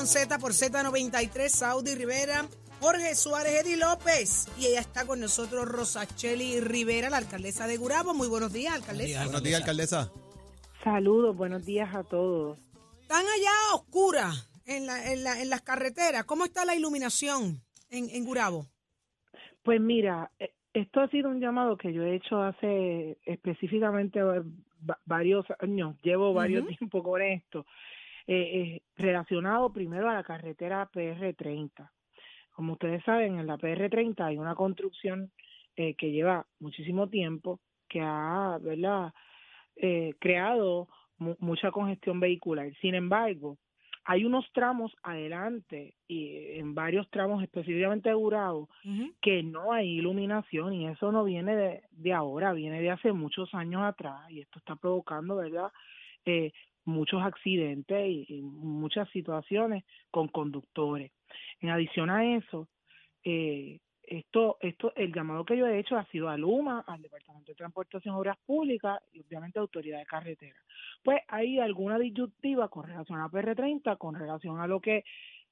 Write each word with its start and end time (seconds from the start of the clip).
Nación 0.00 0.28
Z 0.28 0.38
por 0.38 0.52
Z93, 0.52 1.48
Saudi 1.48 1.94
Rivera, 1.94 2.46
Jorge 2.80 3.14
Suárez, 3.14 3.60
Eddie 3.60 3.76
López. 3.76 4.48
Y 4.58 4.64
ella 4.68 4.80
está 4.80 5.06
con 5.06 5.20
nosotros, 5.20 5.66
Rosacheli 5.68 6.58
Rivera, 6.60 7.10
la 7.10 7.18
alcaldesa 7.18 7.66
de 7.66 7.76
Gurabo. 7.76 8.14
Muy 8.14 8.26
buenos 8.26 8.50
días, 8.50 8.72
alcaldesa. 8.72 9.24
Buenos 9.24 9.42
días, 9.42 9.60
alcaldesa. 9.60 10.10
Saludos, 10.82 11.36
buenos 11.36 11.66
días 11.66 11.94
a 11.94 12.02
todos. 12.02 12.58
Están 13.02 13.26
allá 13.26 13.50
a 13.70 13.74
oscuras 13.74 14.48
en, 14.64 14.86
la- 14.86 15.12
en, 15.12 15.22
la- 15.22 15.42
en 15.42 15.50
las 15.50 15.60
carreteras. 15.60 16.24
¿Cómo 16.24 16.46
está 16.46 16.64
la 16.64 16.74
iluminación 16.74 17.60
en, 17.90 18.08
en 18.08 18.24
Gurabo? 18.24 18.64
Pues 19.62 19.82
mira, 19.82 20.30
eh, 20.38 20.54
esto 20.72 21.00
ha 21.00 21.08
sido 21.08 21.28
un 21.28 21.40
llamado 21.40 21.76
que 21.76 21.92
yo 21.92 22.04
he 22.04 22.16
hecho 22.16 22.40
hace 22.40 23.18
específicamente 23.26 24.22
va- 24.22 24.42
varios 25.04 25.44
años, 25.58 25.94
llevo 26.02 26.32
varios 26.32 26.62
Ujú. 26.64 26.74
tiempos 26.74 27.02
con 27.04 27.20
esto, 27.20 27.66
eh, 28.32 28.60
eh, 28.60 28.82
relacionado 28.96 29.72
primero 29.72 30.08
a 30.08 30.14
la 30.14 30.22
carretera 30.22 30.88
PR30. 30.92 31.90
Como 32.52 32.74
ustedes 32.74 33.02
saben, 33.02 33.40
en 33.40 33.46
la 33.48 33.58
PR30 33.58 34.24
hay 34.24 34.38
una 34.38 34.54
construcción 34.54 35.32
eh, 35.74 35.94
que 35.96 36.12
lleva 36.12 36.46
muchísimo 36.60 37.08
tiempo, 37.08 37.58
que 37.88 38.00
ha, 38.00 38.58
¿verdad?, 38.62 39.12
eh, 39.74 40.14
creado 40.20 40.86
mu- 41.18 41.36
mucha 41.40 41.72
congestión 41.72 42.20
vehicular. 42.20 42.72
Sin 42.80 42.94
embargo, 42.94 43.56
hay 44.04 44.24
unos 44.24 44.46
tramos 44.52 44.94
adelante 45.02 45.94
y 46.06 46.58
en 46.58 46.74
varios 46.74 47.08
tramos 47.10 47.42
específicamente 47.42 48.10
de 48.10 48.14
que 49.20 49.42
no 49.42 49.72
hay 49.72 49.98
iluminación 49.98 50.72
y 50.72 50.86
eso 50.88 51.10
no 51.12 51.24
viene 51.24 51.56
de, 51.56 51.82
de 51.90 52.12
ahora, 52.12 52.52
viene 52.52 52.80
de 52.80 52.90
hace 52.90 53.12
muchos 53.12 53.52
años 53.54 53.82
atrás 53.82 54.30
y 54.30 54.40
esto 54.40 54.58
está 54.60 54.76
provocando, 54.76 55.36
¿verdad? 55.36 55.70
Eh, 56.24 56.52
muchos 56.84 57.22
accidentes 57.22 58.06
y, 58.08 58.42
muchas 58.42 59.08
situaciones 59.10 59.84
con 60.10 60.28
conductores. 60.28 61.12
En 61.60 61.70
adición 61.70 62.10
a 62.10 62.36
eso, 62.36 62.68
eh, 63.24 63.78
esto, 64.02 64.56
esto, 64.60 64.92
el 64.96 65.12
llamado 65.12 65.44
que 65.44 65.56
yo 65.56 65.66
he 65.66 65.78
hecho 65.78 65.96
ha 65.96 66.04
sido 66.06 66.28
a 66.28 66.36
Luma, 66.36 66.84
al 66.86 67.00
Departamento 67.00 67.52
de 67.52 67.56
Transportación 67.56 68.14
y 68.14 68.18
Obras 68.18 68.38
Públicas 68.44 69.00
y 69.12 69.20
obviamente 69.20 69.58
a 69.58 69.62
Autoridad 69.62 69.98
de 69.98 70.06
Carretera. 70.06 70.56
Pues 71.02 71.20
hay 71.28 71.60
alguna 71.60 71.98
disyuntiva 71.98 72.68
con 72.68 72.86
relación 72.86 73.20
a 73.20 73.28
PR30, 73.28 73.98
con 73.98 74.14
relación 74.14 74.58
a 74.60 74.66
lo 74.66 74.80
que 74.80 75.04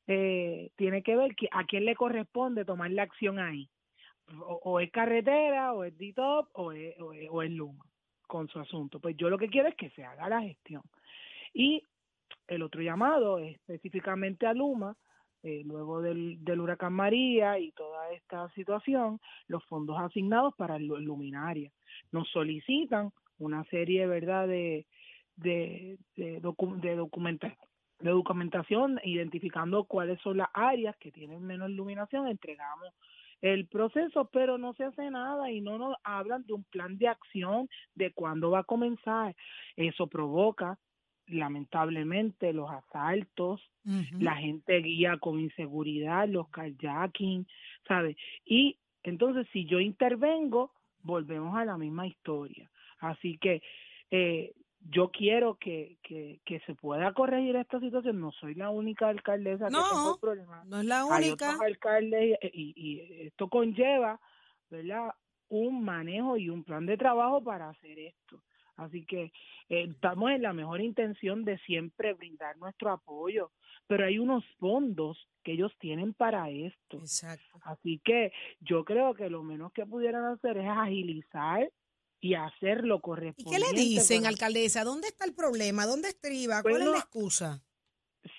eh, 0.09 0.71
tiene 0.77 1.03
que 1.03 1.17
ver 1.17 1.37
que 1.37 1.49
a 1.53 1.65
quién 1.65 1.85
le 1.85 1.95
corresponde 1.95 2.65
tomar 2.65 2.91
la 2.91 3.03
acción 3.03 3.39
ahí. 3.39 3.69
O, 4.41 4.61
o 4.65 4.81
es 4.81 4.91
carretera, 4.91 5.73
o 5.73 5.85
es 5.85 5.97
DITOP, 5.97 6.49
o 6.53 6.73
es, 6.73 6.99
o, 7.01 7.13
es, 7.13 7.29
o 7.31 7.43
es 7.43 7.51
Luma 7.51 7.85
con 8.29 8.47
su 8.47 8.61
asunto. 8.61 9.01
Pues 9.01 9.17
yo 9.17 9.29
lo 9.29 9.39
que 9.39 9.49
quiero 9.49 9.69
es 9.69 9.75
que 9.75 9.91
se 9.91 10.05
haga 10.05 10.29
la 10.29 10.43
gestión. 10.43 10.83
Y 11.59 11.83
el 12.47 12.63
otro 12.63 12.81
llamado 12.83 13.39
es 13.41 13.57
específicamente 13.57 14.47
a 14.47 14.55
Luma, 14.55 14.97
eh, 15.43 15.63
luego 15.65 16.01
del, 16.01 16.43
del 16.45 16.61
huracán 16.61 16.93
María 16.93 17.59
y 17.59 17.73
toda 17.73 18.13
esta 18.13 18.49
situación, 18.51 19.19
los 19.49 19.65
fondos 19.65 19.99
asignados 19.99 20.55
para 20.55 20.79
lu- 20.79 20.99
luminaria. 20.99 21.73
Nos 22.13 22.29
solicitan 22.31 23.11
una 23.39 23.65
serie, 23.65 24.07
¿verdad?, 24.07 24.47
de, 24.47 24.87
de, 25.35 25.99
de, 26.15 26.41
docu- 26.41 26.79
de 26.81 26.95
documenta- 26.97 27.57
de 27.99 28.11
documentación 28.11 29.01
identificando 29.03 29.83
cuáles 29.85 30.21
son 30.21 30.37
las 30.37 30.49
áreas 30.55 30.97
que 30.99 31.11
tienen 31.11 31.43
menos 31.43 31.71
iluminación, 31.71 32.29
entregamos 32.29 32.95
el 33.41 33.67
proceso, 33.67 34.29
pero 34.33 34.59
no 34.59 34.75
se 34.75 34.85
hace 34.85 35.11
nada 35.11 35.51
y 35.51 35.61
no 35.61 35.77
nos 35.79 35.97
hablan 36.05 36.45
de 36.47 36.53
un 36.53 36.63
plan 36.65 36.99
de 36.99 37.09
acción 37.09 37.69
de 37.97 38.13
cuándo 38.13 38.51
va 38.51 38.61
a 38.61 38.65
comenzar. 38.65 39.35
Eso 39.77 40.07
provoca, 40.07 40.79
lamentablemente, 41.29 42.53
los 42.53 42.71
asaltos, 42.71 43.61
la 44.21 44.37
gente 44.37 44.79
guía 44.83 45.17
con 45.19 45.41
inseguridad, 45.41 46.29
los 46.29 46.49
kayaking, 46.51 47.47
¿sabes? 47.87 48.17
Y 48.45 48.79
entonces 49.03 49.47
si 49.53 49.65
yo 49.65 49.81
intervengo, 49.81 50.73
volvemos 51.03 51.57
a 51.57 51.65
la 51.65 51.79
misma 51.79 52.07
historia. 52.07 52.71
Así 53.01 53.39
que 53.39 53.63
eh, 54.11 54.53
yo 54.91 55.11
quiero 55.11 55.55
que, 55.57 55.97
que, 56.03 56.41
que 56.45 56.61
se 56.61 56.75
pueda 56.75 57.13
corregir 57.15 57.57
esta 57.57 57.81
situación. 57.81 58.21
No 58.21 58.31
soy 58.33 58.55
la 58.55 58.71
única 58.71 59.09
alcaldesa 59.09 59.67
que 59.67 59.73
No, 59.73 59.89
tengo 59.89 60.15
el 60.15 60.21
problema. 60.21 60.65
No 60.67 60.81
es 60.81 60.87
la 60.87 61.03
Hay 61.11 61.29
única. 61.29 61.51
otros 61.51 61.61
alcaldes 61.63 62.39
y, 62.53 62.75
y 62.77 63.27
esto 63.27 63.49
conlleva, 63.49 64.21
¿verdad? 64.71 65.15
Un 65.49 65.83
manejo 65.83 66.37
y 66.37 66.51
un 66.51 66.63
plan 66.63 66.85
de 66.85 66.97
trabajo 66.99 67.43
para 67.43 67.71
hacer 67.71 67.99
esto. 67.99 68.43
Así 68.79 69.05
que 69.05 69.25
eh, 69.69 69.89
estamos 69.91 70.31
en 70.31 70.43
la 70.43 70.53
mejor 70.55 70.81
intención 70.81 71.45
de 71.45 71.59
siempre 71.67 72.15
brindar 72.15 72.57
nuestro 72.57 72.91
apoyo, 72.91 73.51
pero 73.87 74.07
hay 74.07 74.19
unos 74.19 74.45
fondos 74.59 75.29
que 75.43 75.53
ellos 75.53 75.73
tienen 75.79 76.15
para 76.15 76.49
esto. 76.49 76.99
Exacto. 76.99 77.59
Así 77.65 78.01
que 78.05 78.33
yo 78.61 78.85
creo 78.85 79.15
que 79.15 79.29
lo 79.29 79.43
menos 79.43 79.73
que 79.73 79.85
pudieran 79.85 80.25
hacer 80.25 80.57
es 80.59 80.69
agilizar 80.69 81.71
y 82.21 82.35
hacer 82.35 82.85
lo 82.85 82.97
¿Y 82.97 83.01
correspondiente. 83.01 83.67
qué 83.67 83.77
le 83.77 83.81
dicen, 83.81 84.21
para- 84.23 84.29
alcaldesa? 84.31 84.85
¿Dónde 84.85 85.09
está 85.09 85.25
el 85.25 85.35
problema? 85.35 85.85
¿Dónde 85.87 86.09
estriba? 86.09 86.63
¿Cuál 86.63 86.83
es 86.83 86.89
la 86.89 86.99
excusa? 86.99 87.63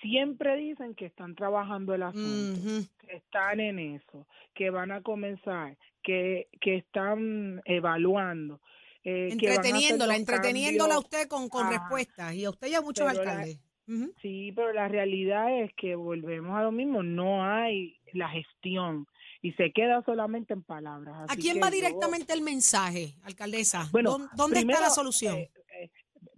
Siempre 0.00 0.56
dicen 0.56 0.94
que 0.94 1.06
están 1.06 1.34
trabajando 1.34 1.94
el 1.94 2.02
asunto. 2.02 2.88
Que 2.98 3.16
están 3.16 3.60
en 3.60 3.78
eso, 3.78 4.26
que 4.54 4.70
van 4.70 4.90
a 4.92 5.02
comenzar, 5.02 5.76
que, 6.02 6.48
que 6.60 6.76
están 6.76 7.60
evaluando. 7.64 8.60
Eh, 9.04 9.28
Entreteniéndola, 9.32 10.16
entreteniéndola 10.16 10.94
a 10.94 10.96
cambios. 10.96 11.04
usted 11.04 11.28
con, 11.28 11.48
con 11.48 11.68
respuestas. 11.70 12.34
Y 12.34 12.44
a 12.44 12.50
usted 12.50 12.68
y 12.68 12.74
a 12.74 12.80
muchos 12.82 13.04
la- 13.06 13.12
alcaldes. 13.20 13.58
Ujú. 13.88 14.12
Sí, 14.22 14.52
pero 14.54 14.72
la 14.72 14.86
realidad 14.88 15.62
es 15.62 15.72
que 15.74 15.96
volvemos 15.96 16.56
a 16.56 16.62
lo 16.62 16.70
mismo, 16.70 17.02
no 17.02 17.44
hay 17.44 17.98
la 18.12 18.28
gestión 18.28 19.06
y 19.42 19.52
se 19.54 19.72
queda 19.72 20.02
solamente 20.04 20.52
en 20.52 20.62
palabras. 20.62 21.28
¿A 21.28 21.34
quién 21.34 21.56
va 21.60 21.70
yo- 21.70 21.76
directamente 21.76 22.32
el 22.32 22.42
mensaje, 22.42 23.14
alcaldesa? 23.24 23.88
Bueno, 23.90 24.18
¿Dó- 24.18 24.28
¿Dónde 24.36 24.60
está 24.60 24.80
la 24.80 24.90
solución? 24.90 25.38
eh, 25.38 25.50
eh, 25.80 25.90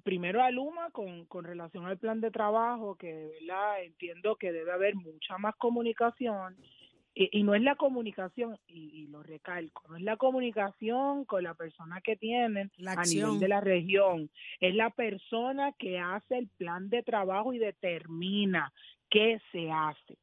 primero 0.02 0.42
a 0.42 0.50
Luma 0.50 0.90
con, 0.92 1.26
con 1.26 1.44
relación 1.44 1.84
al 1.84 1.98
plan 1.98 2.20
de 2.22 2.30
trabajo, 2.30 2.94
que 2.96 3.08
de 3.12 3.26
verdad 3.40 3.82
entiendo 3.84 4.36
que 4.36 4.50
debe 4.52 4.72
haber 4.72 4.94
mucha 4.94 5.36
más 5.36 5.54
comunicación. 5.56 6.56
Y, 7.14 7.38
y 7.38 7.42
no 7.42 7.54
es 7.54 7.62
la 7.62 7.76
comunicación, 7.76 8.58
y, 8.66 9.02
y 9.02 9.06
lo 9.08 9.22
recalco, 9.22 9.82
no 9.88 9.96
es 9.96 10.02
la 10.02 10.16
comunicación 10.16 11.24
con 11.24 11.44
la 11.44 11.54
persona 11.54 12.00
que 12.00 12.16
tienen 12.16 12.70
La 12.76 12.92
a 12.92 13.02
nivel 13.02 13.38
de 13.38 13.48
la 13.48 13.60
región, 13.60 14.30
es 14.60 14.74
la 14.74 14.90
persona 14.90 15.72
que 15.72 15.98
hace 15.98 16.38
el 16.38 16.48
plan 16.48 16.88
de 16.88 17.02
trabajo 17.02 17.52
y 17.52 17.58
determina 17.58 18.72
qué 19.10 19.40
se 19.52 19.70
hace 19.70 20.16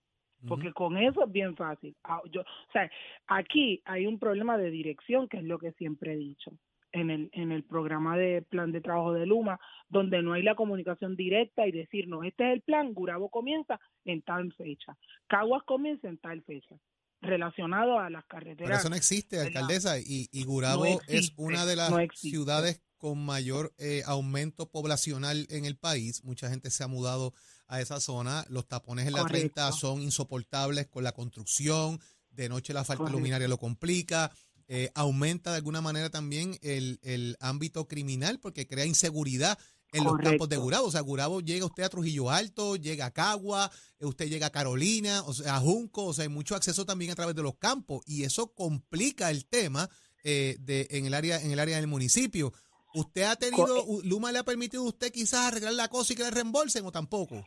porque 0.48 0.72
con 0.72 0.98
eso 0.98 1.26
es 1.26 1.32
bien 1.32 1.56
fácil. 1.56 1.96
Ah, 2.04 2.22
Yo, 2.32 2.42
o 2.42 2.72
sea, 2.72 2.90
aquí 3.28 3.82
hay 3.86 4.08
un 4.08 4.20
problema 4.20 4.58
de 4.58 4.72
dirección, 4.72 5.28
que 5.28 5.38
es 5.38 5.44
lo 5.44 5.60
que 5.60 5.74
siempre 5.74 6.14
he 6.14 6.18
dicho 6.18 6.52
en 6.92 7.10
el 7.10 7.30
en 7.34 7.52
el 7.52 7.64
programa 7.64 8.18
de 8.18 8.42
plan 8.42 8.72
de 8.72 8.82
trabajo 8.82 9.14
de 9.14 9.26
Luma, 9.26 9.60
donde 9.90 10.22
no 10.22 10.34
hay 10.34 10.44
la 10.44 10.56
comunicación 10.56 11.16
directa 11.16 11.68
y 11.68 11.72
decirnos, 11.72 12.26
este 12.26 12.48
es 12.48 12.54
el 12.54 12.62
plan, 12.62 12.94
Gurabo 12.94 13.30
comienza 13.30 13.80
en 14.06 14.22
tal 14.22 14.54
fecha, 14.54 14.98
Caguas 15.28 15.64
comienza 15.66 16.08
en 16.08 16.18
tal 16.18 16.42
fecha, 16.44 16.76
relacionado 17.22 18.00
a 18.00 18.10
las 18.10 18.26
carreteras. 18.26 18.68
Pero 18.68 18.80
eso 18.80 18.90
no 18.90 18.96
existe, 18.96 19.40
alcaldesa, 19.40 20.00
y, 20.00 20.28
y 20.32 20.44
Gurabo 20.44 20.86
No 20.86 21.00
es 21.08 21.34
una 21.38 21.66
de 21.66 21.76
las 21.76 21.92
no 21.92 21.98
ciudades 22.14 22.82
con 23.00 23.26
mayor 23.26 23.74
eh, 23.78 24.04
aumento 24.06 24.70
poblacional 24.70 25.48
en 25.50 25.66
el 25.66 25.78
país. 25.78 26.24
Mucha 26.24 26.50
gente 26.50 26.70
se 26.70 26.84
ha 26.84 26.88
mudado 26.88 27.34
a 27.68 27.82
esa 27.82 28.00
zona. 28.00 28.46
Los 28.50 28.68
tapones 28.68 29.08
en 29.08 29.14
la 29.14 29.22
Correcto. 29.22 29.54
30 29.54 29.72
son 29.72 30.02
insoportables 30.02 30.88
con 30.88 31.04
la 31.04 31.14
construcción. 31.14 32.00
De 32.30 32.50
noche 32.50 32.74
la 32.74 32.84
falta 32.84 33.00
Correcto. 33.00 33.18
luminaria 33.18 33.48
lo 33.48 33.58
complica. 33.58 34.32
Eh, 34.72 34.92
aumenta 34.94 35.50
de 35.50 35.58
alguna 35.58 35.82
manera 35.82 36.12
también 36.12 36.56
el, 36.62 37.00
el 37.02 37.36
ámbito 37.40 37.88
criminal 37.88 38.40
porque 38.40 38.68
crea 38.68 38.86
inseguridad 38.86 39.58
en 39.94 40.04
los 40.04 40.14
campos 40.20 40.48
de. 40.48 40.58
Gurabo. 40.58 40.86
O 40.86 40.92
sea, 40.92 41.02
Gurabo 41.02 41.42
llega 41.42 41.66
usted 41.66 41.82
a 41.82 41.90
Trujillo 41.90 42.30
Alto, 42.30 42.76
llega 42.76 43.08
a 43.08 43.12
Cagua, 43.12 43.72
eh, 44.00 44.06
usted 44.06 44.30
llega 44.30 44.46
a 44.46 44.52
Carolina, 44.52 45.24
o 45.26 45.34
sea, 45.34 45.56
a 45.56 45.60
Junco, 45.60 46.06
o 46.06 46.14
sea, 46.14 46.22
hay 46.24 46.30
mucho 46.30 46.56
acceso 46.56 46.86
también 46.86 47.10
a 47.10 47.16
través 47.16 47.36
de 47.36 47.42
los 47.42 47.56
campos 47.58 48.04
y 48.06 48.24
eso 48.26 48.54
complica 48.54 49.32
el 49.32 49.48
tema 49.48 49.90
eh, 50.24 50.56
de, 50.60 50.86
en, 50.92 51.08
el 51.08 51.16
área, 51.16 51.42
en 51.42 51.50
el 51.50 51.58
área 51.60 51.78
del 51.78 51.88
municipio. 51.88 52.54
¿Usted 52.94 53.24
ha 53.24 53.36
tenido, 53.36 53.84
u- 53.86 54.02
Luma 54.04 54.32
le 54.32 54.38
ha 54.38 54.44
permitido 54.44 54.84
a 54.84 54.90
usted 54.90 55.12
quizás 55.12 55.48
arreglar 55.48 55.74
la 55.74 55.88
cosa 55.88 56.14
y 56.14 56.16
que 56.16 56.24
le 56.24 56.30
reembolsen 56.32 56.86
o 56.86 56.92
tampoco? 56.92 57.44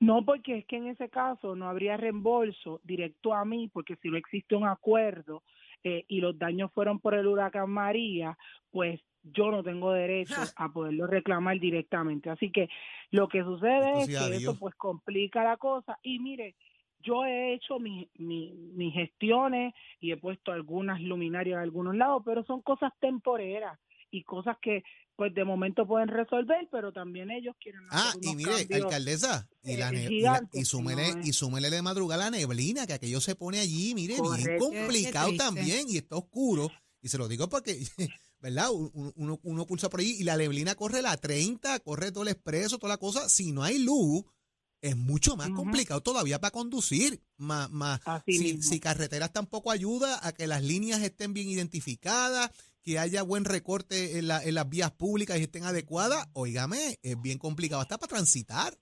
No, 0.00 0.24
porque 0.24 0.58
es 0.58 0.66
que 0.66 0.78
en 0.78 0.88
ese 0.88 1.08
caso 1.08 1.54
no 1.54 1.68
habría 1.68 1.96
reembolso 1.96 2.80
directo 2.82 3.32
a 3.32 3.44
mí, 3.44 3.70
porque 3.72 3.94
si 4.02 4.08
no 4.08 4.16
existe 4.16 4.56
un 4.56 4.66
acuerdo 4.66 5.44
eh, 5.84 6.04
y 6.08 6.20
los 6.20 6.38
daños 6.38 6.70
fueron 6.72 7.00
por 7.00 7.14
el 7.14 7.26
huracán 7.26 7.70
María, 7.70 8.36
pues 8.70 9.00
yo 9.22 9.50
no 9.50 9.62
tengo 9.62 9.92
derecho 9.92 10.34
a 10.56 10.72
poderlo 10.72 11.06
reclamar 11.06 11.58
directamente. 11.58 12.30
Así 12.30 12.50
que 12.50 12.68
lo 13.10 13.28
que 13.28 13.42
sucede 13.42 14.02
es 14.02 14.08
que 14.08 14.36
eso 14.36 14.58
pues 14.58 14.74
complica 14.74 15.44
la 15.44 15.56
cosa. 15.56 15.98
Y 16.02 16.18
mire, 16.18 16.56
yo 17.00 17.24
he 17.24 17.54
hecho 17.54 17.78
mi, 17.78 18.08
mi, 18.18 18.52
mis 18.74 18.94
gestiones 18.94 19.74
y 20.00 20.12
he 20.12 20.16
puesto 20.16 20.52
algunas 20.52 21.00
luminarias 21.00 21.56
en 21.56 21.62
algunos 21.62 21.96
lados, 21.96 22.22
pero 22.24 22.44
son 22.44 22.62
cosas 22.62 22.92
temporeras 23.00 23.78
y 24.12 24.22
cosas 24.22 24.56
que 24.62 24.84
pues 25.16 25.34
de 25.34 25.44
momento 25.44 25.86
pueden 25.86 26.08
resolver, 26.08 26.68
pero 26.70 26.90
también 26.92 27.30
ellos 27.30 27.54
quieren 27.60 27.82
Ah, 27.90 28.14
y 28.22 28.34
mire, 28.34 28.50
cambios. 28.66 28.84
alcaldesa, 28.84 29.48
y, 29.62 29.76
la 29.76 29.88
eh, 29.90 29.92
ne- 29.92 30.08
y, 30.10 30.20
la- 30.20 30.48
y 30.52 30.64
súmele, 30.64 31.14
no 31.16 31.20
y 31.26 31.32
súmele 31.32 31.68
de 31.70 31.82
madrugada 31.82 32.24
la 32.24 32.30
neblina, 32.30 32.86
que 32.86 32.94
aquello 32.94 33.20
se 33.20 33.34
pone 33.34 33.58
allí, 33.60 33.94
mire, 33.94 34.14
bien 34.14 34.24
Correcto. 34.24 34.70
complicado 34.70 35.26
Qué 35.30 35.36
triste. 35.36 35.44
también, 35.44 35.86
y 35.90 35.96
está 35.98 36.16
oscuro. 36.16 36.70
Y 37.02 37.08
se 37.08 37.18
lo 37.18 37.28
digo 37.28 37.48
porque, 37.48 37.78
¿verdad? 38.40 38.70
Uno, 38.72 39.12
uno, 39.16 39.40
uno 39.42 39.66
pulsa 39.66 39.90
por 39.90 40.00
ahí 40.00 40.16
y 40.18 40.24
la 40.24 40.36
neblina 40.36 40.74
corre 40.74 41.02
la 41.02 41.16
30, 41.16 41.78
corre 41.80 42.10
todo 42.10 42.22
el 42.22 42.30
expreso, 42.30 42.78
toda 42.78 42.94
la 42.94 42.98
cosa. 42.98 43.28
Si 43.28 43.52
no 43.52 43.62
hay 43.64 43.78
luz, 43.78 44.24
es 44.80 44.96
mucho 44.96 45.36
más 45.36 45.50
complicado 45.50 46.00
todavía 46.00 46.40
para 46.40 46.50
conducir. 46.52 47.22
Más, 47.36 47.70
más, 47.70 48.00
Así 48.06 48.32
si, 48.32 48.44
mismo. 48.54 48.62
si 48.62 48.80
carreteras 48.80 49.32
tampoco 49.32 49.70
ayuda 49.70 50.26
a 50.26 50.32
que 50.32 50.46
las 50.46 50.62
líneas 50.62 51.02
estén 51.02 51.34
bien 51.34 51.48
identificadas, 51.48 52.50
que 52.84 52.98
haya 52.98 53.22
buen 53.22 53.44
recorte 53.44 54.18
en, 54.18 54.28
la- 54.28 54.42
en 54.42 54.54
las 54.54 54.68
vías 54.68 54.90
públicas 54.92 55.38
y 55.38 55.42
estén 55.42 55.64
adecuadas, 55.64 56.28
oígame, 56.34 56.96
es 57.02 57.20
bien 57.20 57.38
complicado 57.38 57.80
hasta 57.82 57.98
para 57.98 58.10
transitar. 58.10 58.74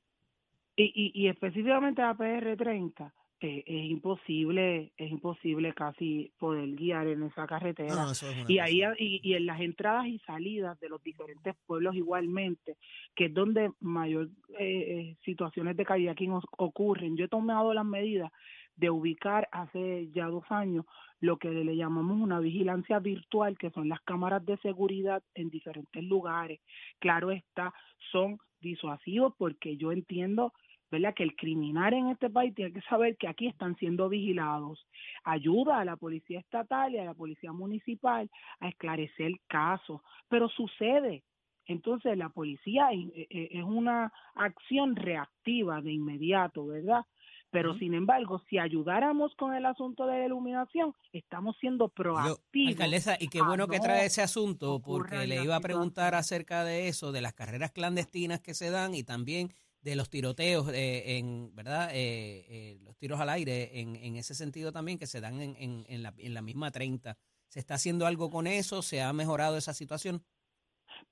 Y, 0.77 0.85
y, 0.95 1.13
y 1.25 1.29
específicamente 1.29 2.01
la 2.01 2.15
PR30, 2.17 3.13
eh, 3.43 3.65
es 3.67 3.91
imposible, 3.91 4.93
es 4.97 5.11
imposible 5.11 5.73
casi 5.75 6.33
poder 6.39 6.69
guiar 6.75 7.07
en 7.09 7.23
esa 7.25 7.47
carretera. 7.47 7.95
No, 7.95 8.11
es 8.13 8.25
y 8.49 8.59
ahí 8.59 8.83
y, 8.99 9.21
y 9.23 9.35
en 9.35 9.47
las 9.47 9.61
entradas 9.61 10.07
y 10.07 10.19
salidas 10.21 10.79
de 10.81 10.89
los 10.89 11.03
diferentes 11.03 11.55
pueblos 11.67 11.95
igualmente, 11.95 12.77
que 13.15 13.27
es 13.27 13.35
donde 13.35 13.71
mayor 13.81 14.29
eh, 14.59 15.11
eh, 15.11 15.17
situaciones 15.25 15.77
de 15.77 15.85
kayaking 15.85 16.33
os- 16.33 16.45
ocurren. 16.57 17.17
Yo 17.17 17.25
he 17.27 17.29
tomado 17.29 17.75
las 17.75 17.85
medidas 17.85 18.31
de 18.81 18.91
ubicar 18.91 19.49
hace 19.53 20.11
ya 20.13 20.27
dos 20.27 20.45
años 20.49 20.87
lo 21.21 21.37
que 21.37 21.51
le 21.51 21.77
llamamos 21.77 22.19
una 22.19 22.41
vigilancia 22.41 22.99
virtual, 22.99 23.59
que 23.59 23.71
son 23.71 23.91
las 23.91 24.01
cámaras 24.01 24.45
de 24.47 24.57
seguridad 24.59 25.23
en 25.35 25.51
diferentes 25.51 26.03
lugares. 26.03 26.61
Claro 26.99 27.31
está, 27.31 27.75
son 28.11 28.39
disuasivos 28.61 29.35
porque 29.37 29.77
yo 29.77 29.93
entiendo 29.93 30.53
¿verdad? 30.91 31.15
Que 31.15 31.23
el 31.23 31.37
criminal 31.37 31.93
en 31.93 32.09
este 32.09 32.31
país 32.31 32.53
tiene 32.53 32.73
que 32.73 32.81
saber 32.83 33.17
que 33.17 33.29
aquí 33.29 33.47
están 33.47 33.77
siendo 33.77 34.09
vigilados. 34.09 34.85
Ayuda 35.23 35.79
a 35.79 35.85
la 35.85 35.97
policía 35.97 36.41
estatal 36.41 36.93
y 36.93 36.99
a 36.99 37.05
la 37.05 37.15
policía 37.15 37.53
municipal 37.53 38.29
a 38.59 38.69
esclarecer 38.69 39.35
casos, 39.47 40.01
pero 40.29 40.49
sucede. 40.49 41.23
Entonces 41.67 42.19
la 42.19 42.31
policía 42.31 42.91
eh, 42.91 43.29
eh, 43.31 43.49
es 43.53 43.63
una 43.63 44.13
acción 44.35 44.97
reactiva 44.97 45.81
de 45.81 45.93
inmediato, 45.93 46.67
¿verdad? 46.67 47.05
Pero 47.51 47.77
sin 47.79 47.95
embargo, 47.95 48.43
si 48.49 48.59
ayudáramos 48.59 49.35
con 49.35 49.55
el 49.55 49.67
asunto 49.67 50.07
de 50.07 50.21
la 50.21 50.27
iluminación, 50.27 50.95
estamos 51.13 51.57
siendo 51.61 51.89
proactivos. 51.89 52.69
Alcaldesa, 52.69 53.17
y 53.19 53.29
qué 53.29 53.43
bueno 53.43 53.67
que 53.67 53.81
trae 53.81 54.07
ese 54.07 54.23
asunto, 54.23 54.81
porque 54.81 55.27
le 55.27 55.43
iba 55.43 55.57
a 55.57 55.61
preguntar 55.61 56.15
acerca 56.15 56.65
de 56.65 56.89
eso, 56.89 57.11
de 57.11 57.23
las 57.23 57.33
carreras 57.33 57.73
clandestinas 57.73 58.41
que 58.41 58.55
se 58.55 58.71
dan 58.71 58.95
y 58.95 59.03
también 59.03 59.53
de 59.83 59.97
los 59.97 60.11
tiroteos, 60.11 60.69
eh, 60.73 61.17
en 61.17 61.55
verdad, 61.55 61.91
eh, 61.93 62.45
eh, 62.49 62.79
los 62.83 62.97
tiros 62.97 63.19
al 63.19 63.31
aire, 63.31 63.81
en, 63.81 63.97
en 63.97 64.17
ese 64.17 64.35
sentido 64.35 64.73
también 64.73 64.99
que 64.99 65.07
se 65.07 65.21
dan 65.21 65.41
en, 65.41 65.57
en, 65.59 65.87
en 65.89 66.03
la, 66.03 66.15
en 66.19 66.35
la 66.35 66.43
misma 66.43 66.71
30. 66.71 67.17
¿Se 67.49 67.59
está 67.59 67.75
haciendo 67.75 68.07
algo 68.07 68.31
con 68.31 68.47
eso? 68.47 68.83
¿Se 68.83 69.03
ha 69.03 69.13
mejorado 69.13 69.57
esa 69.57 69.75
situación? 69.75 70.23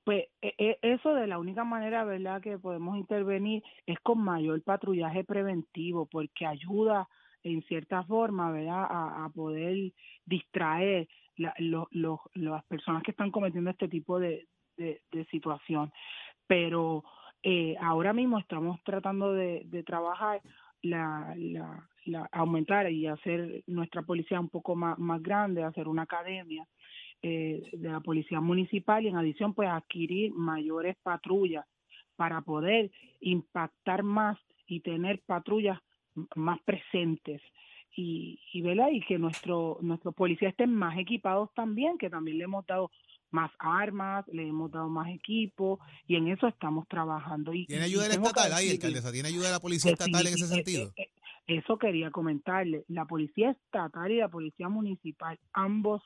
Pues 0.08 0.24
e- 0.40 0.54
e- 0.56 0.78
eso 0.80 1.12
de 1.12 1.26
la 1.26 1.38
única 1.38 1.64
manera, 1.64 2.02
¿verdad?, 2.02 2.40
que 2.40 2.58
podemos 2.58 2.96
intervenir 2.96 3.62
es 3.84 3.98
con 4.00 4.18
mayor 4.24 4.62
patrullaje 4.62 5.22
preventivo, 5.22 6.06
porque 6.06 6.46
ayuda 6.46 7.06
en 7.42 7.60
cierta 7.64 8.02
forma, 8.04 8.50
¿verdad?, 8.50 8.86
a, 8.88 9.28
poder 9.34 9.92
distraer 10.24 11.08
la- 11.36 11.52
lo- 11.58 11.88
lo- 11.90 12.22
las 12.32 12.64
personas 12.64 13.02
que 13.02 13.10
están 13.10 13.30
cometiendo 13.30 13.68
este 13.68 13.86
tipo 13.86 14.18
de, 14.18 14.46
situación. 15.30 15.92
Pero 16.46 17.04
eh, 17.42 17.76
ahora 17.78 18.14
mismo 18.14 18.38
estamos 18.38 18.82
tratando 18.84 19.34
de, 19.34 19.66
trabajar 19.86 20.40
la, 20.80 21.36
aumentar 22.32 22.90
y 22.90 23.06
hacer 23.08 23.62
nuestra 23.66 24.00
policía 24.00 24.40
un 24.40 24.48
poco 24.48 24.74
más 24.74 25.22
grande, 25.22 25.64
hacer 25.64 25.86
una 25.86 26.04
academia 26.04 26.66
eh, 27.22 27.62
de 27.72 27.88
la 27.88 28.00
policía 28.00 28.40
municipal 28.40 29.04
y 29.04 29.08
en 29.08 29.16
adición 29.16 29.54
pues 29.54 29.68
adquirir 29.68 30.32
mayores 30.32 30.96
patrullas 31.02 31.64
para 32.16 32.40
poder 32.42 32.90
impactar 33.20 34.02
más 34.02 34.38
y 34.66 34.80
tener 34.80 35.20
patrullas 35.26 35.78
más 36.36 36.60
presentes 36.62 37.40
y, 37.96 38.40
y 38.52 38.62
¿verdad? 38.62 38.88
y 38.92 39.00
que 39.00 39.18
nuestro 39.18 39.78
nuestros 39.82 40.14
policías 40.14 40.50
estén 40.50 40.74
más 40.74 40.98
equipados 40.98 41.50
también 41.54 41.96
que 41.98 42.10
también 42.10 42.38
le 42.38 42.44
hemos 42.44 42.66
dado 42.66 42.90
más 43.30 43.50
armas 43.58 44.26
le 44.28 44.46
hemos 44.48 44.70
dado 44.70 44.88
más 44.88 45.08
equipo 45.10 45.78
y 46.06 46.16
en 46.16 46.28
eso 46.28 46.46
estamos 46.48 46.86
trabajando 46.88 47.52
y 47.54 47.66
¿Tiene 47.66 47.84
ayuda 47.84 48.06
y 48.08 48.10
estatal 48.12 48.52
ahí, 48.52 48.70
alcaldesa? 48.70 49.12
¿Tiene 49.12 49.28
ayuda 49.28 49.46
de 49.46 49.52
la 49.52 49.60
policía 49.60 49.92
estatal 49.92 50.26
en 50.26 50.34
ese 50.34 50.44
Definitiv- 50.46 50.54
sentido? 50.56 50.92
eh, 50.96 51.02
eh, 51.46 51.58
Eso 51.58 51.78
quería 51.78 52.10
comentarle. 52.10 52.84
La 52.88 53.04
policía 53.06 53.50
estatal 53.50 54.10
y 54.12 54.16
la 54.16 54.28
policía 54.28 54.68
municipal, 54.68 55.38
ambos 55.52 56.02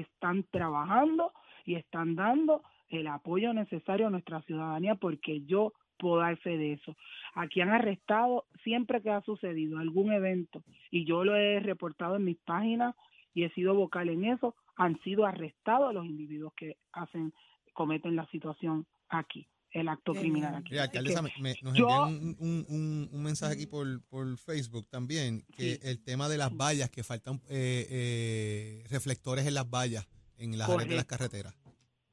están 0.00 0.44
trabajando 0.50 1.32
y 1.64 1.76
están 1.76 2.14
dando 2.14 2.62
el 2.88 3.06
apoyo 3.06 3.52
necesario 3.54 4.06
a 4.06 4.10
nuestra 4.10 4.42
ciudadanía 4.42 4.96
porque 4.96 5.42
yo 5.42 5.72
puedo 5.98 6.16
dar 6.18 6.36
fe 6.38 6.58
de 6.58 6.72
eso. 6.74 6.96
Aquí 7.34 7.60
han 7.60 7.70
arrestado 7.70 8.46
siempre 8.64 9.00
que 9.02 9.10
ha 9.10 9.22
sucedido 9.22 9.78
algún 9.78 10.12
evento 10.12 10.62
y 10.90 11.04
yo 11.04 11.24
lo 11.24 11.36
he 11.36 11.60
reportado 11.60 12.16
en 12.16 12.24
mis 12.24 12.38
páginas 12.38 12.94
y 13.34 13.44
he 13.44 13.50
sido 13.50 13.74
vocal 13.74 14.08
en 14.08 14.24
eso, 14.24 14.54
han 14.76 15.00
sido 15.00 15.24
arrestados 15.24 15.94
los 15.94 16.04
individuos 16.04 16.52
que 16.54 16.76
hacen 16.92 17.32
cometen 17.72 18.16
la 18.16 18.26
situación 18.26 18.86
aquí, 19.08 19.46
el 19.72 19.88
acto 19.88 20.12
criminal 20.14 20.54
aquí. 20.56 20.70
Mira, 20.72 20.84
Así 20.84 20.92
que- 20.92 20.98
alcaldesa, 20.98 21.22
me- 21.40 21.56
nos 21.62 21.76
yo- 21.76 21.88
envían 22.06 22.36
un, 22.38 22.66
un- 22.68 23.08
un- 23.12 23.22
mensaje 23.22 23.54
aquí 23.54 23.66
por, 23.66 24.02
por 24.04 24.36
Facebook 24.38 24.86
también, 24.88 25.44
que 25.56 25.74
Sí. 25.76 25.80
el 25.82 25.98
tema 26.00 26.28
de 26.28 26.38
las 26.38 26.54
vallas, 26.56 26.90
que 26.90 27.02
faltan 27.02 27.40
eh, 27.48 27.86
eh, 27.90 28.84
reflectores 28.90 29.46
en 29.46 29.54
las 29.54 29.68
vallas, 29.68 30.06
en 30.38 30.58
las 30.58 30.68
áreas 30.68 30.88
de 30.88 30.96
las 30.96 31.04
carreteras. 31.06 31.54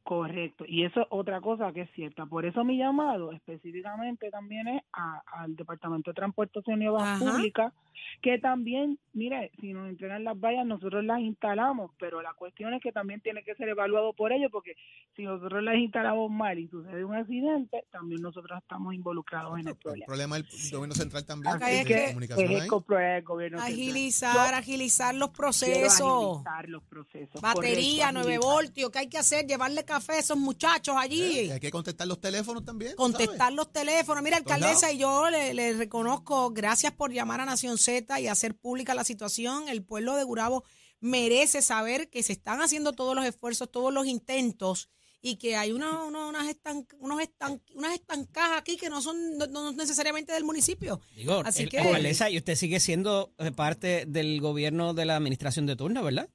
Correcto, 0.10 0.66
y 0.68 0.86
eso 0.86 1.02
es 1.02 1.08
otra 1.12 1.40
cosa 1.40 1.72
que 1.72 1.82
es 1.82 1.92
cierta. 1.92 2.26
Por 2.26 2.44
eso 2.44 2.64
mi 2.64 2.80
llamado 2.80 3.32
específicamente 3.32 4.32
también 4.32 4.68
es 4.68 4.82
a- 4.92 5.22
al 5.28 5.56
Departamento 5.56 6.10
de 6.10 6.16
Transportación 6.16 6.82
y 6.82 6.88
Obras. 6.88 7.20
Públicas, 7.20 7.72
que 8.24 8.40
también, 8.40 8.98
mire, 9.14 9.52
si 9.62 9.72
nos 9.72 9.88
entregan 9.88 10.24
las 10.24 10.40
vallas, 10.40 10.66
nosotros 10.66 11.04
las 11.06 11.20
instalamos, 11.20 11.92
pero 12.00 12.24
la 12.24 12.34
cuestión 12.34 12.74
es 12.74 12.82
que 12.82 12.92
también 12.92 13.22
tiene 13.22 13.44
que 13.44 13.54
ser 13.54 13.70
evaluado 13.70 14.14
por 14.14 14.32
ellos, 14.32 14.50
porque 14.52 14.74
si 15.16 15.24
nosotros 15.26 15.62
las 15.62 15.76
instalamos 15.76 16.32
mal 16.32 16.58
y 16.58 16.68
sucede 16.70 17.06
un 17.06 17.14
accidente, 17.14 17.84
también 17.92 18.24
nosotros 18.24 18.58
estamos 18.64 18.96
involucrados 18.96 19.60
en 19.60 19.68
el 19.68 19.74
El 19.74 19.76
problema. 19.76 20.06
problema 20.08 20.36
del 20.38 20.46
gobierno 20.72 20.96
central 20.96 21.26
también, 21.28 21.54
Acá 21.56 21.70
es 21.72 21.86
que- 21.86 22.06
comunicación 22.08 22.46
es 22.52 22.62
ahí. 22.62 22.68
el 22.68 22.84
problema 22.84 23.10
del 23.14 23.24
gobierno 23.26 23.58
central. 23.60 23.74
Agilizar, 23.80 24.54
agilizar 24.56 25.14
los 25.14 25.30
procesos. 25.30 26.02
agilizar 26.02 26.68
los 26.68 26.84
procesos. 26.86 27.40
Batería, 27.42 28.06
correcto, 28.08 28.12
9 28.14 28.34
agilizar. 28.38 28.54
voltios, 28.54 28.90
¿qué 28.90 29.00
hay 29.00 29.08
que 29.10 29.18
hacer? 29.20 29.46
Llevarle 29.46 29.86
café 29.86 29.99
a 30.08 30.18
esos 30.20 30.38
muchachos 30.38 30.96
allí. 30.98 31.22
Eh, 31.22 31.46
y 31.46 31.52
hay 31.52 31.60
que 31.60 31.72
contestar 31.72 32.08
los 32.08 32.22
teléfonos 32.22 32.64
también. 32.64 32.96
contestar 32.96 33.52
los 33.54 33.72
teléfonos. 33.74 34.24
Mira, 34.24 34.38
alcaldesa, 34.38 34.92
y 34.92 35.00
yo 35.00 35.30
le, 35.30 35.54
le 35.54 35.74
reconozco, 35.74 36.52
gracias 36.52 36.94
por 36.94 37.12
llamar 37.12 37.42
a 37.42 37.46
Nación 37.46 37.78
Z 37.78 38.20
y 38.20 38.28
hacer 38.28 38.56
pública 38.56 38.94
la 38.96 39.04
situación. 39.04 39.68
El 39.68 39.84
pueblo 39.84 40.16
de 40.16 40.24
Gurabo 40.24 40.64
merece 41.02 41.62
saber 41.62 42.10
que 42.10 42.24
se 42.24 42.34
están 42.34 42.62
haciendo 42.62 42.94
todos 42.94 43.16
los 43.16 43.26
esfuerzos, 43.26 43.72
todos 43.72 43.94
los 43.94 44.06
intentos 44.08 44.90
y 45.22 45.36
que 45.36 45.58
hay 45.58 45.74
una, 45.74 46.04
una- 46.04 46.28
unas, 46.28 46.48
estan- 46.48 46.88
unos 47.00 47.20
estan- 47.22 47.62
unas 47.76 47.94
estancadas 47.94 48.58
aquí 48.60 48.78
que 48.78 48.90
no 48.90 49.02
son 49.02 49.38
no, 49.38 49.48
no 49.48 49.72
necesariamente 49.74 50.32
del 50.32 50.46
municipio. 50.46 51.02
Digo, 51.16 51.42
Así 51.46 51.64
el- 51.64 51.70
que- 51.70 51.80
alcaldesa, 51.80 52.30
y 52.30 52.38
usted 52.38 52.56
sigue 52.56 52.80
siendo 52.80 53.34
eh, 53.38 53.52
parte 53.52 54.06
del 54.08 54.40
gobierno 54.40 54.94
de 54.94 55.06
la 55.06 55.18
administración 55.18 55.66
de 55.66 55.76
turno, 55.76 56.04
¿verdad? 56.04 56.30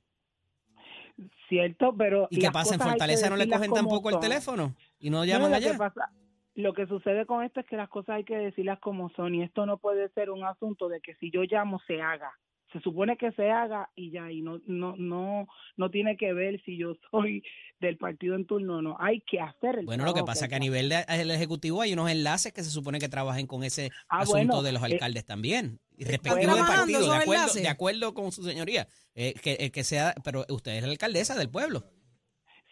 Cierto, 1.55 1.95
pero... 1.97 2.27
¿Y 2.31 2.41
qué 2.41 2.51
pasa? 2.51 2.75
¿En 2.75 2.81
Fortaleza 2.81 3.31
no 3.31 3.37
le 3.37 3.49
cogen 3.49 3.73
tampoco 3.73 4.09
el 4.09 4.15
son. 4.15 4.23
teléfono? 4.23 4.75
¿Y 4.99 5.11
no 5.11 5.19
No, 5.19 5.25
llaman 5.25 5.51
lo 5.51 5.57
allá? 5.57 5.73
Que 5.73 5.79
pasa, 5.79 6.11
lo 6.55 6.73
que 6.73 6.87
sucede 6.87 7.27
con 7.27 7.45
esto 7.45 7.61
es 7.61 7.67
que 7.67 7.77
las 7.77 7.89
cosas 7.89 8.17
hay 8.17 8.25
que 8.25 8.37
decirlas 8.37 8.81
como 8.81 9.09
son 9.11 9.35
y 9.35 9.43
esto 9.43 9.65
no 9.67 9.79
puede 9.79 10.09
ser 10.11 10.31
un 10.31 10.45
asunto 10.45 10.89
de 10.89 11.01
que 11.01 11.15
si 11.17 11.31
yo 11.31 11.43
llamo 11.43 11.81
se 11.87 12.01
haga. 12.03 12.33
Se 12.75 12.81
supone 12.81 13.17
que 13.17 13.31
se 13.33 13.51
haga 13.51 13.89
y 13.95 14.11
ya 14.11 14.31
y 14.31 14.43
no 14.43 14.61
no 14.67 14.97
no 14.97 15.47
no 15.77 15.91
tiene 15.91 16.17
que 16.17 16.33
ver 16.35 16.61
si 16.65 16.77
yo 16.77 16.97
soy 17.11 17.43
del 17.81 17.97
partido 17.97 18.35
en 18.35 18.47
turno 18.47 18.79
o 18.79 18.83
no 18.83 18.97
hay 18.99 19.21
que 19.21 19.39
hacer 19.41 19.79
el 19.79 19.87
Bueno, 19.87 20.05
lo 20.05 20.13
que 20.13 20.25
pasa 20.25 20.49
que 20.49 20.57
a 20.57 20.59
nivel 20.59 20.89
del 20.91 21.31
Ejecutivo 21.31 21.81
hay 21.83 21.93
unos 21.93 22.11
enlaces 22.11 22.53
que 22.53 22.65
se 22.65 22.71
supone 22.71 22.99
que 22.99 23.09
trabajen 23.09 23.47
con 23.47 23.63
ese 23.63 23.91
Ah, 24.09 24.21
asunto 24.23 24.39
bueno, 24.39 24.63
de 24.63 24.73
los 24.73 24.83
eh, 24.83 24.87
alcaldes 24.95 25.25
también. 25.25 25.79
Y 25.97 26.03
¿Están 26.03 26.13
respectivo 26.13 26.37
de 26.37 26.43
trabajando 26.43 26.81
partido, 26.93 27.01
de 27.13 27.17
acuerdo, 27.19 27.43
enlaces? 27.43 27.63
de 27.63 27.69
acuerdo 27.69 28.15
con 28.15 28.33
su 28.33 28.43
señoría. 28.43 28.89
Eh, 29.15 29.35
que, 29.41 29.57
eh, 29.61 29.71
que 29.71 29.85
sea, 29.85 30.15
pero 30.25 30.45
usted 30.49 30.73
es 30.73 30.83
la 30.83 30.91
alcaldesa 30.91 31.37
del 31.37 31.49
pueblo. 31.51 31.85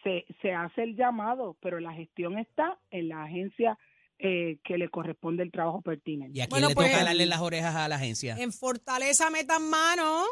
se 0.03 0.25
se 0.43 0.53
hace 0.53 0.83
el 0.83 0.97
llamado 0.97 1.57
pero 1.61 1.79
la 1.79 1.93
gestión 1.93 2.39
está 2.39 2.79
en 2.91 3.09
la 3.09 3.23
agencia 3.25 3.79
eh, 4.25 4.59
que 4.65 4.79
le 4.79 4.89
corresponde 4.89 5.43
el 5.43 5.51
trabajo 5.51 5.83
pertinente 5.83 6.39
Y 6.39 6.41
aquí 6.43 6.51
Bueno, 6.51 6.69
le 6.69 6.75
pues- 6.75 6.91
toca 6.93 7.05
darle 7.05 7.27
las 7.27 7.41
orejas 7.41 7.75
a 7.75 7.89
la 7.89 7.97
agencia. 7.97 8.37
En 8.39 8.53
Fortaleza 8.53 9.31
metan 9.31 9.69
mano. 9.69 10.25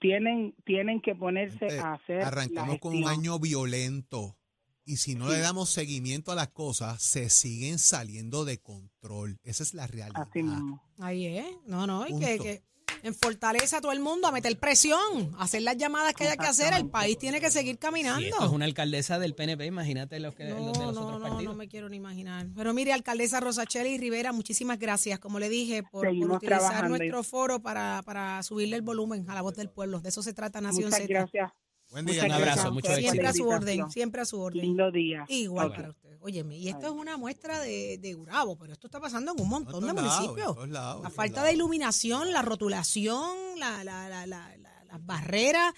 tienen 0.00 0.54
tienen 0.64 1.00
que 1.00 1.14
ponerse 1.14 1.58
Gente, 1.68 1.78
a 1.78 1.92
hacer 1.94 2.18
la 2.18 2.28
Arrancamos 2.28 2.78
con 2.78 2.96
un 2.96 3.06
año 3.08 3.38
violento. 3.38 4.36
Y 4.84 4.98
si 4.98 5.14
no 5.16 5.28
le 5.28 5.38
damos 5.38 5.68
seguimiento 5.70 6.30
a 6.30 6.36
las 6.36 6.48
cosas, 6.48 7.02
se 7.02 7.28
siguen 7.28 7.78
saliendo 7.78 8.44
de 8.44 8.58
control. 8.58 9.38
Esa 9.42 9.64
es 9.64 9.74
la 9.74 9.86
realidad. 9.88 10.22
así 10.28 10.42
mismo 10.42 10.80
Ahí 11.00 11.26
es. 11.26 11.46
No, 11.66 11.86
no, 11.86 12.06
y 12.06 12.18
que 12.18 12.62
en 13.06 13.14
Fortaleza 13.14 13.80
todo 13.80 13.92
el 13.92 14.00
mundo 14.00 14.26
a 14.26 14.32
meter 14.32 14.58
presión, 14.58 15.34
a 15.38 15.44
hacer 15.44 15.62
las 15.62 15.76
llamadas 15.76 16.14
que 16.14 16.24
haya 16.24 16.36
que 16.36 16.46
hacer. 16.46 16.72
El 16.74 16.88
país 16.88 17.16
tiene 17.18 17.40
que 17.40 17.50
seguir 17.50 17.78
caminando. 17.78 18.20
Si 18.20 18.28
esto 18.28 18.44
es 18.44 18.50
una 18.50 18.64
alcaldesa 18.64 19.18
del 19.18 19.34
PNP, 19.34 19.64
imagínate 19.66 20.18
los, 20.18 20.34
que, 20.34 20.44
No, 20.44 20.58
los 20.58 20.78
de 20.78 20.84
los 20.86 20.94
no, 20.94 21.00
otros 21.02 21.20
no, 21.20 21.28
partidos. 21.28 21.54
no 21.54 21.58
me 21.58 21.68
quiero 21.68 21.88
ni 21.88 21.96
imaginar. 21.96 22.48
Pero 22.54 22.74
mire, 22.74 22.92
alcaldesa 22.92 23.40
Rosacheli 23.40 23.96
Rivera, 23.98 24.32
muchísimas 24.32 24.78
gracias, 24.78 25.18
como 25.18 25.38
le 25.38 25.48
dije, 25.48 25.82
por, 25.84 26.08
utilizar 26.08 26.40
trabajando. 26.40 26.88
nuestro 26.98 27.22
foro 27.22 27.60
para, 27.62 28.02
para 28.04 28.42
subirle 28.42 28.76
el 28.76 28.82
volumen 28.82 29.28
a 29.30 29.34
la 29.34 29.42
voz 29.42 29.54
del 29.54 29.70
pueblo. 29.70 30.00
De 30.00 30.08
eso 30.08 30.22
se 30.22 30.32
trata 30.34 30.60
Nación 30.60 30.86
muchas 30.86 31.00
Z. 31.00 31.08
gracias 31.08 31.52
Buen 31.90 32.04
Muchas 32.04 32.24
día, 32.24 32.24
Un 32.36 32.42
abrazo, 32.42 32.72
mucho 32.72 32.94
Siempre 32.94 33.26
a 33.28 33.32
su 33.32 33.48
orden, 33.48 33.90
siempre 33.90 34.20
a 34.20 34.24
su 34.24 34.40
orden. 34.40 34.60
lindo 34.62 34.90
día 34.90 35.24
Igual 35.28 35.68
Ok. 35.68 35.74
para 35.76 35.90
usted. 35.90 36.16
Óyeme, 36.20 36.56
y 36.58 36.68
esto 36.68 36.86
es 36.86 36.92
una 36.92 37.16
muestra 37.16 37.60
de, 37.60 37.98
de 37.98 38.14
Gurabo, 38.14 38.56
pero 38.58 38.72
esto 38.72 38.88
está 38.88 39.00
pasando 39.00 39.32
en 39.32 39.40
un 39.40 39.48
montón 39.48 39.86
de 39.86 39.92
lados, 39.92 40.20
municipios. 40.20 40.68
lados, 40.68 41.02
La 41.04 41.10
falta 41.10 41.44
de 41.44 41.52
iluminación, 41.52 42.32
la 42.32 42.42
rotulación, 42.42 43.30
la, 43.58 43.84
la, 43.84 44.08
la, 44.08 44.26
la- 44.26 44.56
la- 44.56 44.84
las 44.84 45.04
barreras. 45.06 45.72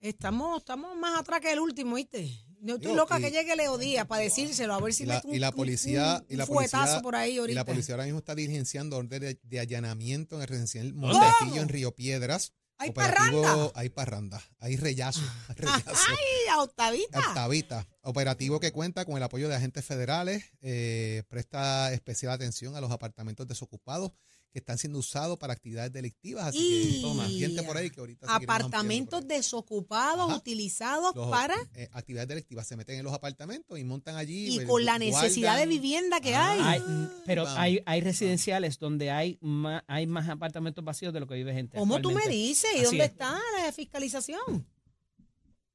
Estamos, 0.00 0.58
estamos 0.58 0.94
más 0.98 1.18
atrás 1.20 1.40
que 1.40 1.50
el 1.52 1.60
último, 1.60 1.96
¿viste? 1.96 2.26
Yo 2.60 2.74
estoy 2.74 2.92
Digo, 2.92 2.96
loca 2.96 3.18
y- 3.18 3.22
que 3.22 3.30
llegue 3.30 3.56
Leo 3.56 3.78
Díaz 3.78 4.06
para 4.06 4.22
decírselo, 4.22 4.74
a 4.74 4.80
ver 4.80 4.92
si 4.92 5.04
y 5.04 5.06
la, 5.06 5.22
un, 5.24 5.34
y 5.34 5.38
la 5.38 5.52
policía 5.52 6.18
un- 6.28 6.34
y 6.34 6.36
la 6.36 6.46
policía 6.46 7.00
por 7.02 7.16
ahí 7.16 7.34
y 7.34 7.38
ahorita. 7.38 7.60
la 7.60 7.64
policía 7.64 7.94
ahora 7.94 8.04
mismo 8.04 8.18
está 8.18 8.34
diligenciando 8.34 8.96
orden 8.98 9.20
de, 9.20 9.38
de 9.42 9.60
allanamiento 9.60 10.36
en 10.36 10.42
el 10.42 10.48
residencial 10.48 10.92
¿Cómo? 10.92 11.06
Montequillo 11.08 11.62
en 11.62 11.68
Río 11.70 11.92
Piedras. 11.94 12.52
¿Hay 12.84 12.90
parranda? 12.90 13.72
Hay 13.74 13.88
parranda, 13.88 14.42
hay 14.60 14.76
reyazo, 14.76 15.22
hay 15.48 15.54
reyazo. 15.54 15.84
¡Ay, 16.10 16.48
a 16.52 16.60
Octavita! 16.60 17.18
Octavita, 17.18 17.88
operativo 18.02 18.60
que 18.60 18.72
cuenta 18.72 19.06
con 19.06 19.16
el 19.16 19.22
apoyo 19.22 19.48
de 19.48 19.54
agentes 19.54 19.86
federales, 19.86 20.52
eh, 20.60 21.22
presta 21.28 21.94
especial 21.94 22.32
atención 22.32 22.76
a 22.76 22.82
los 22.82 22.90
apartamentos 22.90 23.48
desocupados 23.48 24.12
que 24.54 24.60
están 24.60 24.78
siendo 24.78 25.00
usados 25.00 25.36
para 25.36 25.52
actividades 25.52 25.92
delictivas. 25.92 26.46
Así 26.46 26.58
Y- 26.60 26.92
que 26.94 27.00
toma, 27.00 27.28
gente 27.28 27.62
por 27.64 27.76
ahí 27.76 27.90
que 27.90 27.98
ahorita 27.98 28.24
Apartamentos 28.32 28.80
ampliando 28.80 29.10
por 29.10 29.22
ahí. 29.32 29.36
desocupados 29.38 30.28
Ajá. 30.30 30.36
utilizados 30.36 31.16
Los- 31.16 31.28
para 31.28 31.56
eh, 31.74 31.88
actividades 31.92 32.28
delictivas 32.28 32.64
se 32.68 32.76
meten 32.76 32.98
en 32.98 33.04
los 33.04 33.12
apartamentos 33.12 33.76
y 33.78 33.82
montan 33.82 34.14
allí. 34.16 34.54
y 34.54 34.56
pues, 34.58 34.68
con 34.68 34.84
la 34.84 34.96
necesidad 34.98 35.58
de 35.58 35.66
vivienda 35.66 36.20
que 36.20 36.36
Ah, 36.36 36.52
hay. 36.52 36.60
Hay- 36.60 36.82
pero 37.26 37.42
Vamos. 37.42 37.58
hay, 37.58 37.82
hay 37.84 38.00
residenciales 38.00 38.78
donde 38.78 39.10
hay 39.10 39.38
más, 39.40 39.82
hay 39.88 40.06
más 40.06 40.28
apartamentos 40.28 40.84
vacíos 40.84 41.12
de 41.12 41.18
lo 41.18 41.26
que 41.26 41.34
vive 41.34 41.52
gente. 41.52 41.76
¿Cómo 41.76 42.00
tú 42.00 42.12
me 42.12 42.28
dices? 42.28 42.70
¿Y 42.74 42.76
Así 42.76 42.84
dónde 42.84 43.04
es. 43.06 43.10
está 43.10 43.36
la 43.60 43.72
fiscalización? 43.72 44.64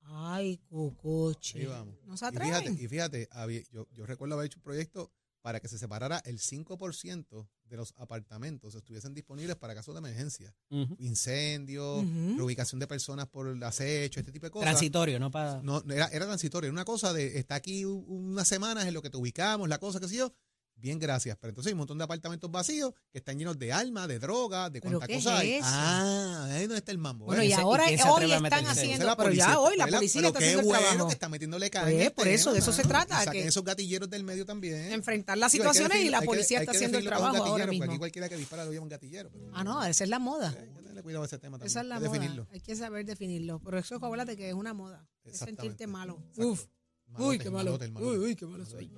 Ay, 0.04 0.48
Ahí 0.52 0.58
cocoche. 0.70 1.66
vamos. 1.68 1.96
No 2.06 2.18
se 2.18 2.26
Y 2.26 2.30
fíjate, 2.30 2.54
atreven. 2.56 2.74
y 2.84 2.88
fíjate 2.88 3.28
había- 3.32 3.62
yo, 3.72 3.88
yo 3.94 4.06
recuerdo 4.06 4.36
haber 4.36 4.48
hecho 4.48 4.58
un 4.60 4.64
proyecto 4.64 5.12
para 5.42 5.60
que 5.60 5.68
se 5.68 5.78
separara 5.78 6.22
el 6.26 6.40
5% 6.40 7.48
de 7.66 7.78
los 7.78 7.94
apartamentos 7.98 8.76
estuviesen 8.76 9.14
disponibles 9.14 9.56
para 9.56 9.76
casos 9.76 9.94
de 9.94 10.00
emergencia. 10.00 10.54
Ujú. 10.70 10.96
Incendios, 11.00 12.04
reubicación 12.38 12.80
de 12.80 12.88
personas 12.88 13.28
por 13.28 13.48
el 13.48 13.62
acecho, 13.64 14.20
este 14.20 14.32
tipo 14.32 14.48
de 14.48 14.52
cosas. 14.52 14.70
Transitorio, 14.70 15.20
no 15.20 15.32
para... 15.32 15.62
No, 15.62 15.84
era, 15.90 16.08
era 16.08 16.26
transitorio, 16.26 16.68
era 16.68 16.74
una 16.74 16.86
cosa 16.86 17.14
de, 17.14 17.38
está 17.38 17.56
aquí 17.56 17.86
unas 17.86 18.48
semanas 18.48 18.86
en 18.86 18.94
lo 18.94 19.02
que 19.02 19.10
te 19.10 19.18
ubicamos, 19.18 19.70
la 19.70 19.78
cosa 19.78 20.00
que 20.00 20.08
sé 20.08 20.18
yo. 20.18 20.34
Bien, 20.80 20.98
gracias. 20.98 21.38
Pero 21.40 21.50
entonces 21.50 21.68
hay 21.70 21.74
un 21.74 21.80
montón 21.80 21.98
de 21.98 22.06
apartamentos 22.06 22.50
vacíos 22.50 22.94
que 23.12 23.18
están 23.18 23.38
llenos 23.38 23.60
de 23.60 23.74
armas, 23.74 24.08
de 24.08 24.18
droga, 24.18 24.70
de 24.70 24.80
¿Pero 24.82 24.98
cuánta 25.00 25.14
es 25.14 25.24
cosa 25.24 25.38
hay. 25.40 25.52
eso? 25.56 25.68
Ah, 25.70 26.46
ahí 26.52 26.62
es 26.64 26.68
donde 26.70 26.78
está 26.78 26.92
el 26.94 26.98
mambo. 26.98 27.26
Bueno, 27.26 27.42
¿eh? 27.42 27.48
y 27.48 27.52
ahora 27.54 27.92
y 27.92 27.96
hoy 28.02 28.32
están 28.32 28.66
haciendo, 28.66 29.06
la 29.06 29.18
pero 29.18 29.32
ya 29.32 29.60
hoy 29.60 29.76
la 29.76 29.88
policía 29.88 30.22
Pero 30.22 30.28
está 30.30 30.40
qué 30.40 30.46
haciendo 30.46 30.60
el 30.62 30.66
bueno 30.66 30.82
trabajo. 30.88 31.08
que 31.08 31.14
está 31.14 31.30
metiéndole 31.30 31.70
caña. 31.70 31.86
Pues, 31.92 32.06
al 32.08 32.14
por 32.14 32.28
eso, 32.30 32.54
de 32.54 32.60
eso 32.60 32.72
se 32.72 32.84
trata, 32.84 33.22
y 33.22 33.26
saquen 33.26 33.42
que- 33.44 33.48
esos 33.50 33.64
gatilleros 33.64 34.10
del 34.10 34.24
medio 34.24 34.46
también. 34.46 34.92
Enfrentar 34.94 35.38
las 35.38 35.52
situaciones 35.52 36.00
y 36.02 36.10
la 36.10 36.18
hay 36.18 36.22
que- 36.22 36.26
policía 36.28 36.60
hay 36.60 36.64
está 36.64 36.72
que 36.72 36.78
haciendo 36.78 36.98
el 36.98 37.06
trabajo 37.06 37.44
ahora 37.44 37.68
mismo. 37.68 37.86
Aquí 37.86 37.98
cualquiera 37.98 38.30
que 38.30 38.38
dispara 38.38 38.64
lo 38.66 38.72
llama 38.72 38.84
un 38.84 38.90
gatillero. 38.90 39.30
pero 39.32 39.52
Ah, 39.54 39.64
no, 39.64 39.84
esa 39.84 40.04
es 40.06 40.10
la 40.10 40.20
moda. 40.20 40.50
hay 40.58 40.68
que 40.70 40.74
tenerle 40.76 41.04
cuidado 41.04 41.24
a 41.24 41.28
ese 41.28 41.38
tema 41.40 41.58
también. 41.58 41.68
Esa 41.72 41.82
es 41.82 41.88
la 41.88 42.00
moda. 42.00 42.10
definirlo. 42.10 42.48
Hay 42.52 42.62
que 42.62 42.76
saber 42.76 43.06
definirlo. 43.06 43.60
Por 43.60 43.76
eso 43.76 43.96
acuérdate 43.96 44.38
que 44.38 44.48
es 44.50 44.54
una 44.56 44.74
moda. 44.74 45.06
Es 45.26 45.38
sentirte 45.40 45.88
malo. 45.88 46.24
Exacto. 46.38 46.70
Uy, 47.18 47.38
qué 47.40 47.50
malo. 47.50 47.66
malote, 47.72 47.86
el 47.86 47.92
malote. 47.92 48.18
Uy, 48.18 48.26
uy, 48.26 48.36
qué 48.36 48.46
malo 48.46 48.66
soy. 48.66 48.92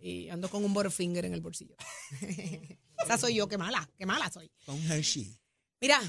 Y 0.00 0.28
ando 0.28 0.48
con 0.48 0.64
un 0.64 0.72
Butterfinger 0.72 1.24
en 1.24 1.34
el 1.34 1.40
bolsillo. 1.40 1.74
Esa 3.04 3.18
soy 3.18 3.34
yo, 3.34 3.48
qué 3.48 3.58
mala, 3.58 3.88
qué 3.96 4.06
mala 4.06 4.30
soy. 4.30 4.50
Con 4.66 4.78
Hershey. 4.90 5.36
Mira, 5.80 6.00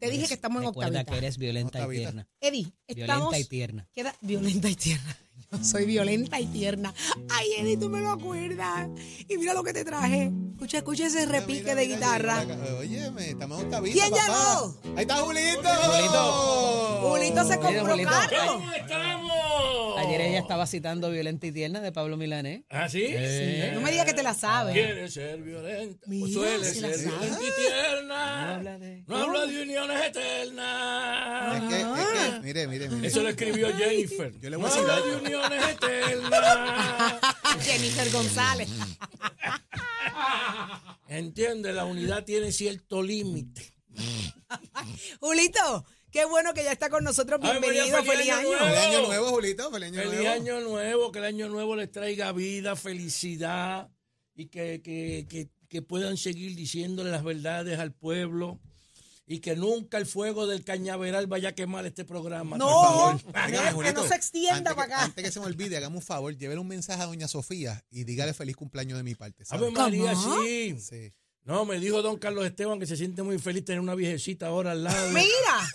te 0.00 0.10
dije 0.10 0.26
que 0.28 0.34
estamos 0.34 0.62
en 0.62 0.68
Recuerda 0.68 1.00
octavita. 1.00 1.12
que 1.12 1.18
eres 1.18 1.38
violenta 1.38 1.86
y 1.86 1.90
tierna. 1.98 2.28
Eddie, 2.40 2.72
estamos... 2.86 3.30
Violenta 3.30 3.38
y 3.38 3.44
tierna. 3.44 3.88
Queda 3.92 4.14
violenta 4.20 4.68
y 4.70 4.76
tierna. 4.76 5.16
Yo 5.50 5.64
soy 5.64 5.86
violenta 5.86 6.38
y 6.40 6.46
tierna. 6.46 6.92
Ay, 7.30 7.48
Eddie, 7.58 7.78
tú 7.78 7.88
me 7.88 8.00
lo 8.00 8.10
acuerdas. 8.10 8.88
Y 9.28 9.38
mira 9.38 9.54
lo 9.54 9.62
que 9.64 9.72
te 9.72 9.82
traje. 9.84 10.30
Escucha, 10.52 10.78
escucha 10.78 11.06
ese 11.06 11.24
repique 11.24 11.62
Mira, 11.62 11.74
de 11.76 11.86
guitarra. 11.86 12.44
Óyeme, 12.78 13.30
estamos 13.30 13.58
en 13.60 13.64
octavita, 13.66 13.94
¿Quién 13.94 14.10
papá. 14.10 14.26
llegó? 14.26 14.96
Ahí 14.96 15.02
está 15.02 15.16
Julito. 15.16 15.68
Julito. 15.68 17.08
Julito 17.08 17.44
se 17.48 17.58
compró 17.58 17.86
Julito. 17.86 18.10
carro. 18.10 18.60
Ayer 20.08 20.20
ella 20.22 20.38
estaba 20.40 20.66
citando 20.66 21.10
Violenta 21.10 21.46
y 21.46 21.52
Tierna 21.52 21.80
de 21.80 21.92
Pablo 21.92 22.16
Milanés. 22.16 22.62
¿Ah, 22.70 22.88
sí? 22.88 23.06
No 23.74 23.80
me 23.80 23.90
digas 23.90 24.06
que 24.06 24.14
te 24.14 24.22
la 24.22 24.34
sabes. 24.34 24.72
Quiere 24.74 25.08
ser 25.10 25.40
violenta. 25.42 26.04
Mira, 26.06 26.26
o 26.26 26.28
suele 26.28 26.64
ser 26.64 26.98
violenta 26.98 27.38
y 27.42 27.62
tierna. 27.62 28.54
habla 28.56 28.78
de- 28.78 29.04
No 29.06 29.16
habla 29.16 29.46
de 29.46 29.62
uniones 29.62 30.00
Es 30.00 30.06
eternas. 30.08 31.68
que, 31.68 31.76
es 31.80 31.84
que, 31.84 32.40
mire, 32.42 32.66
mire, 32.68 32.88
mire. 32.88 33.06
Eso 33.08 33.22
lo 33.22 33.28
escribió 33.28 33.74
Jennifer. 33.76 34.32
Yo 34.40 34.50
le 34.50 34.56
voy 34.56 34.66
no 34.66 34.72
a 34.72 34.76
decir 34.76 34.90
habla 34.90 35.06
de 35.06 35.16
uniones 35.16 35.68
eternas. 35.70 37.20
Jennifer 37.64 38.10
González. 38.10 38.68
Entiende, 41.08 41.72
la 41.72 41.84
unidad 41.84 42.24
tiene 42.24 42.52
cierto 42.52 43.02
límite. 43.02 43.74
Julito, 45.20 45.84
qué 46.10 46.24
bueno 46.24 46.54
que 46.54 46.64
ya 46.64 46.72
está 46.72 46.90
con 46.90 47.04
nosotros. 47.04 47.38
Ay, 47.42 47.60
María, 47.60 47.84
Bienvenido, 47.84 47.98
feliz 48.04 48.12
feliz 48.18 48.32
año 48.32 48.38
año. 48.38 48.58
nuevo. 48.58 48.66
Feliz 48.74 48.86
año 48.96 49.06
nuevo, 49.06 49.28
Julito. 49.30 49.70
Feliz 49.70 49.88
año 49.88 50.00
Feliz 50.02 50.14
nuevo. 50.20 50.30
año 50.34 50.60
nuevo, 50.60 51.12
que 51.12 51.18
el 51.18 51.24
año 51.24 51.48
nuevo 51.48 51.76
les 51.76 51.90
traiga 51.90 52.32
vida, 52.32 52.76
felicidad 52.76 53.88
y 54.34 54.46
que, 54.46 54.80
que, 54.82 55.26
que, 55.28 55.48
que 55.68 55.82
puedan 55.82 56.16
seguir 56.16 56.54
diciéndole 56.56 57.10
las 57.10 57.24
verdades 57.24 57.78
al 57.78 57.92
pueblo 57.92 58.58
y 59.30 59.40
que 59.40 59.56
nunca 59.56 59.98
el 59.98 60.06
fuego 60.06 60.46
del 60.46 60.64
cañaveral 60.64 61.26
vaya 61.26 61.50
a 61.50 61.52
quemar 61.54 61.84
este 61.84 62.04
programa. 62.06 62.56
por 62.56 62.58
No, 62.58 62.68
favor. 62.82 63.20
Que 63.84 63.92
no 63.92 64.06
se 64.08 64.14
extienda 64.14 64.56
antes 64.56 64.74
para 64.74 64.86
que- 64.88 64.94
acá. 64.94 65.04
Antes 65.04 65.24
que 65.24 65.30
se 65.30 65.40
me 65.40 65.46
olvide, 65.46 65.76
hagame 65.76 65.96
un 65.96 66.02
favor, 66.02 66.34
llévele 66.34 66.60
un 66.60 66.68
mensaje 66.68 67.02
a 67.02 67.06
doña 67.06 67.28
Sofía 67.28 67.84
y 67.90 68.04
dígale 68.04 68.32
feliz 68.32 68.56
cumpleaños 68.56 68.96
de 68.96 69.02
mi 69.04 69.14
parte. 69.14 69.44
¿sabe? 69.44 69.66
Ave 69.66 69.72
María, 69.76 70.14
sí. 70.14 70.78
Sí. 70.80 71.12
No, 71.44 71.64
me 71.64 71.78
dijo 71.78 72.00
don 72.02 72.18
Carlos 72.18 72.44
Esteban 72.46 72.78
que 72.78 72.86
se 72.86 72.96
siente 72.96 73.22
muy 73.22 73.38
feliz 73.38 73.64
tener 73.64 73.80
una 73.80 73.94
viejecita 73.94 74.46
ahora 74.48 74.72
al 74.72 74.84
lado. 74.84 75.08
Mira. 75.10 75.68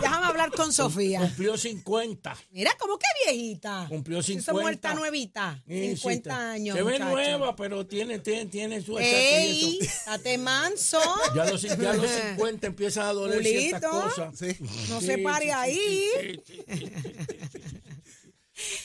Déjame 0.00 0.26
hablar 0.26 0.50
con 0.52 0.72
Sofía. 0.72 1.20
Cumplió 1.20 1.56
50. 1.58 2.36
Mira, 2.50 2.74
¿cómo 2.78 2.98
que 2.98 3.06
viejita? 3.24 3.86
Cumplió 3.88 4.18
Esa 4.20 4.26
50. 4.28 4.52
muerta 4.52 4.94
nuevita. 4.94 5.62
Sí, 5.68 5.96
50 5.96 6.10
sí, 6.10 6.22
te- 6.22 6.30
años. 6.30 6.76
Se 6.76 6.82
ve 6.82 6.92
muchacho. 6.92 7.10
nueva, 7.10 7.56
pero 7.56 7.86
tiene, 7.86 8.18
tiene, 8.20 8.46
tiene 8.46 8.80
su 8.80 8.98
¡Ey! 8.98 9.78
Date 10.06 10.38
manso. 10.38 10.98
Ya 11.34 11.42
a 11.42 11.50
los, 11.50 11.62
ya 11.62 11.92
los 11.94 12.10
50 12.10 12.66
empiezan 12.66 13.06
a 13.06 13.12
doler 13.12 13.42
ciertas 13.44 13.90
Julito. 13.90 14.08
cosas. 14.08 14.38
Sí. 14.38 14.56
No 14.88 15.00
Sí, 15.00 15.06
se 15.06 15.18
pare 15.18 15.52
ahí. 15.52 15.78
sí, 16.20 16.40
sí, 16.46 16.62
sí, 16.64 16.64
sí, 16.72 16.80
sí. 17.52 17.68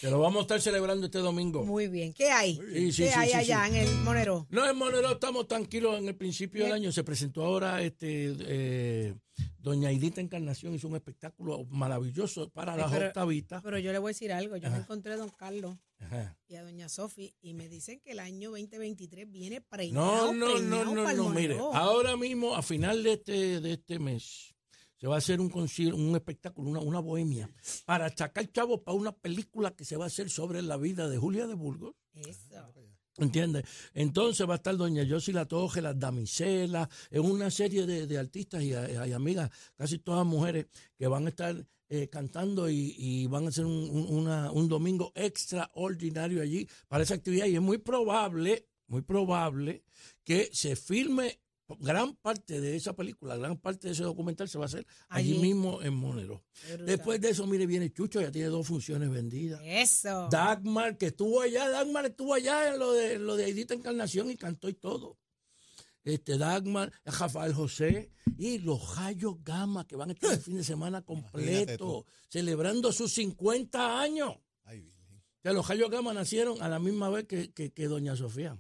Te 0.02 0.12
lo 0.12 0.20
vamos 0.20 0.40
a 0.40 0.42
estar 0.42 0.62
celebrando 0.62 1.06
este 1.06 1.20
domingo. 1.20 1.64
Muy 1.64 1.88
bien. 1.88 2.14
¿Qué 2.14 2.30
hay? 2.30 2.56
Sí, 2.74 2.92
sí, 2.92 3.04
¿Qué 3.04 3.10
sí, 3.12 3.14
hay 3.18 3.30
sí, 3.30 3.36
allá 3.36 3.64
sí. 3.64 3.70
en 3.70 3.76
el 3.88 3.96
Monero? 4.00 4.46
No, 4.50 4.70
en 4.70 4.76
Monero 4.76 5.10
estamos 5.14 5.48
tranquilos 5.48 5.98
en 5.98 6.10
el 6.10 6.16
principio 6.16 6.66
del 6.66 6.74
año. 6.74 6.92
Se 6.92 7.06
presentó 7.06 7.46
ahora 7.46 7.82
este 7.82 8.36
eh, 8.42 9.14
Doña 9.62 9.92
Idita 9.92 10.22
Encarnación, 10.22 10.74
hizo 10.74 10.88
un 10.88 10.96
espectáculo 10.96 11.66
maravilloso 11.66 12.50
para 12.50 12.76
las 12.76 12.92
pero- 12.92 13.08
octavitas. 13.08 13.62
Pero 13.62 13.78
yo 13.80 13.92
le 13.92 14.00
voy 14.00 14.10
a 14.10 14.14
decir 14.14 14.32
algo. 14.34 14.58
Yo 14.58 14.70
me 14.72 14.78
encontré 14.78 15.14
a 15.14 15.18
don 15.18 15.30
Carlos 15.30 15.78
Ajá. 16.00 16.36
y 16.48 16.56
a 16.56 16.64
doña 16.64 16.90
Sofi 16.90 17.36
y 17.42 17.54
me 17.54 17.70
dicen 17.70 18.00
que 18.00 18.12
el 18.12 18.20
año 18.20 18.50
2023 18.52 19.30
viene 19.32 19.58
No, 19.60 19.66
preñado, 19.70 20.34
no, 20.34 20.48
no, 20.48 20.54
preñado 20.56 20.96
no, 20.96 21.04
pa'l 21.04 21.18
no, 21.18 21.30
mire, 21.30 21.58
ahora 21.74 22.18
mismo, 22.18 22.56
a 22.56 22.62
final 22.64 23.04
de 23.04 23.14
este, 23.14 23.62
de 23.62 23.74
este 23.74 24.00
mes, 24.00 24.56
se 24.98 25.08
va 25.08 25.16
a 25.16 25.18
hacer 25.20 25.40
un, 25.40 25.50
concil- 25.52 25.94
un 25.94 26.16
espectáculo, 26.16 26.70
una, 26.70 26.80
una 26.80 27.00
bohemia, 27.00 27.50
para 27.86 28.10
sacar 28.16 28.52
chavos 28.52 28.82
para 28.82 28.98
una 28.98 29.12
película 29.12 29.76
que 29.76 29.86
se 29.86 29.96
va 29.96 30.06
a 30.06 30.08
hacer 30.08 30.30
sobre 30.30 30.62
la 30.64 30.78
vida 30.78 31.08
de 31.08 31.18
Julia 31.18 31.46
de 31.48 31.54
Burgos. 31.56 31.94
¿Entiendes? 33.18 33.66
Entonces 33.94 34.48
va 34.48 34.54
a 34.54 34.56
estar 34.58 34.76
doña 34.78 35.04
Yossi 35.04 35.34
La 35.34 35.46
las 35.82 36.00
damiselas, 36.00 36.88
en 37.10 37.22
una 37.22 37.52
serie 37.52 37.86
de, 37.86 38.18
artistas 38.18 38.64
y, 38.64 38.74
amigas, 38.74 39.52
casi 39.76 40.00
todas 40.00 40.26
mujeres, 40.26 40.68
que 40.98 41.08
van 41.08 41.26
a 41.26 41.30
estar 41.30 41.68
eh, 41.90 42.08
cantando 42.08 42.70
y, 42.70 42.96
y 42.98 43.28
van 43.28 43.46
a 43.46 43.50
hacer 43.50 43.66
un, 43.66 43.74
un- 44.54 44.70
domingo 44.70 45.12
extraordinario 45.14 46.42
allí 46.42 46.68
para 46.88 47.04
esa 47.04 47.16
actividad. 47.16 47.48
Y 47.48 47.56
es 47.56 47.62
muy 47.62 47.80
probable, 47.80 48.70
muy 48.88 49.02
probable 49.02 49.84
que 50.24 50.50
se 50.54 50.78
filme 50.78 51.41
gran 51.80 52.16
parte 52.16 52.60
de 52.62 52.76
esa 52.76 52.94
película, 52.96 53.36
gran 53.38 53.58
parte 53.58 53.88
de 53.88 53.94
ese 53.94 54.04
documental 54.04 54.48
se 54.50 54.58
va 54.58 54.66
a 54.66 54.68
hacer 54.68 54.86
allí, 55.10 55.32
Allí. 55.34 55.42
mismo 55.42 55.82
en 55.82 55.94
Monero. 55.94 56.44
Después 56.86 57.20
de 57.22 57.30
eso, 57.30 57.46
mire, 57.48 57.66
viene 57.66 57.92
Chucho, 57.92 58.22
ya 58.22 58.32
tiene 58.32 58.50
dos 58.50 58.68
funciones 58.68 59.10
vendidas. 59.10 59.62
Eso. 59.64 60.28
Dagmar, 60.32 60.98
que 60.98 61.08
estuvo 61.08 61.42
allá, 61.42 61.70
Dagmar 61.70 62.06
estuvo 62.06 62.34
allá 62.34 62.74
en 62.74 62.80
lo 62.80 62.92
de, 62.94 63.14
en 63.14 63.26
lo 63.26 63.36
de 63.36 63.46
Aidita 63.46 63.74
Encarnación 63.74 64.30
y 64.30 64.36
cantó 64.38 64.70
y 64.70 64.74
todo. 64.74 65.18
Este, 66.04 66.38
Dagmar, 66.38 66.92
Rafael 67.06 67.54
José 67.54 68.12
y 68.38 68.58
los 68.58 68.96
Rayos 68.96 69.36
Gama 69.44 69.86
que 69.86 69.96
van 69.96 70.10
a 70.10 70.14
estar 70.14 70.32
el 70.34 70.40
fin 70.40 70.58
de 70.58 70.64
semana 70.64 71.04
completo, 71.04 72.06
celebrando 72.28 72.92
sus 72.92 73.14
50 73.14 74.00
años. 74.02 74.36
Ay, 74.64 74.82
Virgen. 74.82 75.22
Que 75.44 75.54
los 75.54 75.68
Rayos 75.68 75.92
Gama 75.92 76.12
nacieron 76.14 76.60
a 76.62 76.70
la 76.70 76.80
misma 76.80 77.10
vez 77.12 77.26
que, 77.26 77.52
que- 77.54 77.72
que 77.72 77.88
Doña 77.88 78.16
Sofía. 78.16 78.58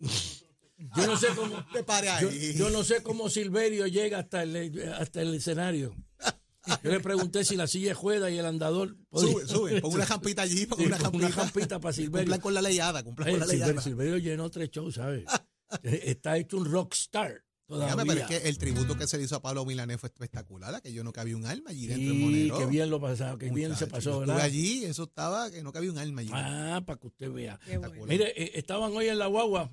Yo 0.96 1.06
no 1.06 1.16
sé 1.16 1.28
cómo. 1.34 1.64
Te 1.72 1.84
Yo, 2.20 2.30
yo 2.30 2.70
no 2.70 2.84
sé 2.84 3.02
cómo 3.02 3.28
Silverio 3.28 3.86
llega 3.86 4.18
hasta 4.20 4.42
el, 4.42 4.92
hasta 4.92 5.22
el 5.22 5.34
escenario. 5.34 5.94
Yo 6.84 6.90
le 6.90 7.00
pregunté 7.00 7.44
si 7.44 7.56
la 7.56 7.66
silla 7.66 7.92
es 7.92 7.96
juega 7.96 8.30
y 8.30 8.38
el 8.38 8.44
andador. 8.46 8.96
Sube, 9.12 9.46
sube. 9.46 9.80
Pon 9.80 9.94
una 9.94 10.04
jampita 10.06 10.42
allí, 10.42 10.66
pon 10.66 10.78
Sí, 10.78 10.86
una 10.86 10.98
jampita. 10.98 11.26
una 11.26 11.34
jampita 11.34 11.80
para 11.80 11.92
Silverio. 11.94 12.18
Cumplan 12.24 12.40
con 12.40 12.54
la 12.54 12.62
leyada, 12.62 13.02
cumplan 13.02 13.28
Eh, 13.28 13.30
con 13.32 13.40
la 13.40 13.46
Silverio, 13.46 13.66
leyada. 13.66 13.82
Silverio 13.82 14.18
llenó 14.18 14.50
tres 14.50 14.70
shows, 14.70 14.94
¿sabes? 14.96 15.24
Está 15.82 16.36
hecho 16.36 16.58
un 16.58 16.66
rockstar. 16.66 17.42
Dígame, 17.68 18.04
pero 18.06 18.20
es 18.20 18.26
que 18.26 18.48
el 18.48 18.56
tributo 18.56 18.96
que 18.96 19.06
se 19.06 19.18
le 19.18 19.24
hizo 19.24 19.36
a 19.36 19.42
Pablo 19.42 19.64
Milanés 19.66 20.00
fue 20.00 20.08
espectacular, 20.08 20.80
que 20.80 20.90
yo 20.92 21.04
no 21.04 21.12
cabía 21.12 21.36
un 21.36 21.44
alma 21.44 21.68
allí 21.70 21.86
dentro 21.86 22.12
en 22.12 22.18
Sí, 22.18 22.24
Monero. 22.24 22.58
qué 22.58 22.64
bien 22.66 22.88
lo 22.88 22.98
pasaba, 22.98 23.38
qué 23.38 23.50
bien 23.50 23.76
se 23.76 23.86
pasó, 23.86 24.20
¿verdad? 24.20 24.40
Allí, 24.40 24.84
eso 24.86 25.02
estaba, 25.04 25.50
que 25.50 25.62
no 25.62 25.70
cabía 25.70 25.90
un 25.92 25.98
alma 25.98 26.22
allí. 26.22 26.30
Ah, 26.32 26.82
para 26.86 26.98
que 26.98 27.08
usted 27.08 27.30
vea. 27.30 27.60
Mire, 28.06 28.32
eh, 28.42 28.52
estaban 28.54 28.92
hoy 28.96 29.08
en 29.08 29.18
la 29.18 29.26
guagua 29.26 29.70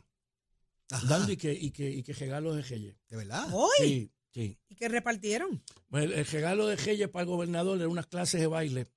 Ajá, 0.91 1.07
dando 1.07 1.31
y 1.31 1.37
que, 1.37 1.53
y 1.53 1.71
que, 1.71 1.89
y 1.89 2.03
que 2.03 2.13
regalos 2.13 2.55
de 2.55 2.61
Reyes. 2.61 2.95
¿De 3.09 3.17
verdad? 3.17 3.47
Hoy. 3.51 3.69
Sí, 3.79 4.11
sí. 4.33 4.59
¿Y 4.69 4.75
qué 4.75 4.87
repartieron? 4.87 5.63
El, 5.91 6.13
el 6.13 6.25
regalo 6.25 6.67
de 6.67 6.75
Reyes 6.75 7.09
para 7.09 7.23
el 7.23 7.29
gobernador 7.29 7.77
era 7.77 7.87
unas 7.87 8.07
clases 8.07 8.41
de 8.41 8.47
baile. 8.47 8.87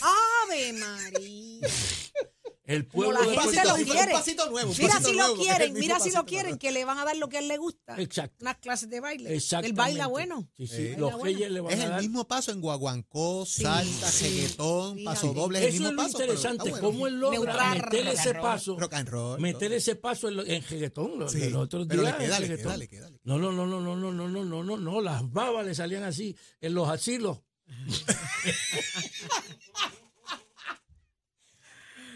Ave 0.00 0.72
María. 0.74 1.68
El 2.64 2.86
pueblo 2.86 3.18
la 3.20 3.26
de 3.26 3.34
gente 3.36 3.42
Puerto 3.54 3.68
lo 3.70 3.74
sí, 3.76 3.82
Rico- 3.82 3.92
quiere. 3.92 4.12
Un 4.12 4.18
pasito 4.18 4.50
nuevo. 4.50 4.70
un 4.70 4.76
Mira 4.78 4.88
pasito 4.92 5.08
si 5.10 5.16
nuevo, 5.16 5.34
lo 5.34 5.40
el 5.40 5.46
quieren, 5.48 5.72
mira 5.74 5.98
si 5.98 6.10
lo 6.12 6.24
quieren, 6.24 6.46
nuevo. 6.50 6.58
que 6.60 6.70
le 6.70 6.84
van 6.84 6.98
a 6.98 7.04
dar 7.04 7.16
lo 7.16 7.28
que 7.28 7.38
a 7.38 7.40
él 7.40 7.48
le 7.48 7.56
gusta. 7.58 8.00
Exacto. 8.00 8.36
Unas 8.40 8.58
clases 8.58 8.88
de 8.88 9.00
baile. 9.00 9.34
Exactamente. 9.34 9.68
Él 9.70 9.74
baila 9.76 10.06
bueno. 10.06 10.48
Sí, 10.56 10.68
sí. 10.68 10.94
Los 10.96 11.10
Baila 11.10 11.24
Reyes 11.24 11.38
bueno. 11.40 11.54
le 11.54 11.60
van 11.60 11.72
Es 11.72 11.80
a 11.80 11.82
el 11.84 11.90
dar. 11.90 12.00
mismo 12.02 12.28
paso 12.28 12.52
en 12.52 12.60
guaguancó, 12.60 13.44
Sí, 13.46 13.62
salsa, 13.64 14.10
sí. 14.12 14.24
reggaetón, 14.26 14.98
Sí, 14.98 15.04
paso 15.04 15.34
doble. 15.34 15.58
es 15.58 15.64
el 15.66 15.72
mismo 15.72 15.88
es 15.88 15.92
lo 15.94 16.02
paso, 16.02 16.10
interesante, 16.22 16.70
bueno. 16.70 16.86
cómo 16.86 17.06
él 17.08 17.14
logra 17.18 17.38
Neutral, 17.40 17.78
meter 17.82 18.04
rock 18.04 18.14
ese 18.14 18.34
paso, 18.34 18.78
Rock 18.78 18.94
and 18.94 19.08
roll. 19.08 19.40
meter 19.40 19.72
ese 19.72 19.96
paso 19.96 20.28
en, 20.28 20.62
reggaetón. 20.62 21.18
Los, 21.18 21.34
otros 21.56 21.86
pero 21.88 22.02
le 22.02 22.08
días 22.12 22.20
le 22.20 22.28
reggaetón. 22.46 22.56
queda, 22.64 22.76
le 22.76 22.86
queda, 22.88 23.08
le 23.08 23.10
queda. 23.10 23.20
No, 23.24 23.38
no, 23.38 23.50
no, 23.50 23.66
no, 23.66 23.80
no, 23.80 23.96
no, 23.96 24.12
no, 24.12 24.28
no, 24.28 24.44
no, 24.44 24.62
no, 24.62 24.76
no, 24.76 25.00
las 25.00 25.28
babas 25.32 25.66
le 25.66 25.74
salían 25.74 26.04
así 26.04 26.36
en 26.60 26.74
los 26.74 26.88
asilos. 26.88 27.40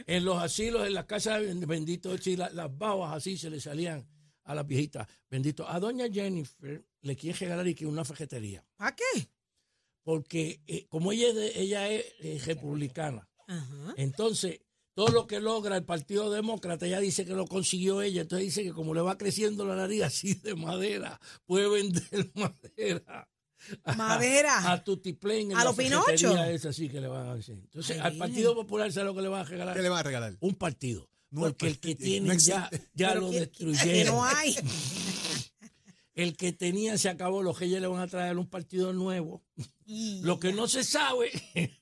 En 0.06 0.24
los 0.24 0.40
asilos, 0.40 0.86
en 0.86 0.94
la 0.94 1.06
casa, 1.06 1.38
bendito, 1.38 2.16
sí, 2.18 2.36
la- 2.36 2.50
las 2.50 2.76
babas 2.76 3.14
así 3.16 3.36
se 3.36 3.50
le 3.50 3.60
salían 3.60 4.06
a 4.44 4.54
las 4.54 4.66
viejitas. 4.66 5.06
Bendito. 5.28 5.68
A 5.68 5.80
doña 5.80 6.06
Jennifer 6.10 6.84
le 7.02 7.16
quiere 7.16 7.38
regalar 7.38 7.66
y 7.66 7.74
que 7.74 7.86
una 7.86 8.04
fajetería. 8.04 8.64
¿Para 8.76 8.94
qué? 8.94 9.28
Porque 10.04 10.60
eh, 10.66 10.86
como 10.88 11.10
ella 11.12 11.28
es, 11.30 11.34
de- 11.34 11.60
ella 11.60 11.88
es 11.90 12.04
eh, 12.20 12.40
republicana, 12.46 13.28
Ajá. 13.48 13.94
entonces 13.96 14.60
todo 14.94 15.08
lo 15.08 15.26
que 15.26 15.40
logra 15.40 15.76
el 15.76 15.84
Partido 15.84 16.30
Demócrata, 16.30 16.86
ella 16.86 17.00
dice 17.00 17.26
que 17.26 17.34
lo 17.34 17.46
consiguió 17.46 18.00
ella, 18.00 18.22
entonces 18.22 18.46
dice 18.46 18.62
que 18.62 18.72
como 18.72 18.94
le 18.94 19.02
va 19.02 19.18
creciendo 19.18 19.66
la 19.66 19.76
nariz 19.76 20.04
así 20.04 20.34
de 20.34 20.54
madera, 20.54 21.20
puede 21.44 21.68
vender 21.68 22.30
madera. 22.34 23.28
Madera. 23.96 24.72
A 24.72 24.82
Tutiplén 24.84 25.50
en 25.52 25.56
¿A 25.56 25.64
los 25.64 25.76
Pinocho? 25.76 26.36
esa 26.44 26.72
sí 26.72 26.88
que 26.88 27.00
le 27.00 27.08
van 27.08 27.26
a 27.28 27.32
hacer. 27.32 27.54
Entonces, 27.56 27.96
Ay, 28.00 28.12
al. 28.12 28.16
Partido 28.18 28.54
Popular, 28.54 28.92
¿sabe 28.92 29.06
lo 29.06 29.14
que 29.14 29.22
le 29.22 29.28
van 29.28 29.40
a 29.40 29.44
regalar? 29.44 29.76
¿Qué 29.76 29.82
le 29.82 29.88
van 29.88 29.98
a 29.98 30.02
regalar? 30.02 30.36
Un 30.40 30.54
partido. 30.54 31.08
No, 31.30 31.40
Porque 31.42 31.66
el 31.66 31.80
que 31.80 31.94
tienen 31.96 32.28
no 32.28 32.34
ya, 32.38 32.70
ya 32.94 33.08
Pero 33.08 33.20
lo 33.22 33.30
que- 33.30 33.40
destruyeron. 33.40 33.92
Que 33.92 34.04
no 34.04 34.24
hay. 34.24 34.56
El 36.14 36.34
que 36.34 36.50
tenían 36.52 36.98
se 36.98 37.10
acabó, 37.10 37.42
los 37.42 37.58
reyes 37.60 37.78
le 37.78 37.86
van 37.88 38.00
a 38.00 38.06
traer 38.06 38.38
un 38.38 38.48
partido 38.48 38.94
nuevo. 38.94 39.44
Y- 39.84 40.22
Lo 40.22 40.40
que 40.40 40.50
no 40.52 40.66
se 40.66 40.82
sabe 40.82 41.30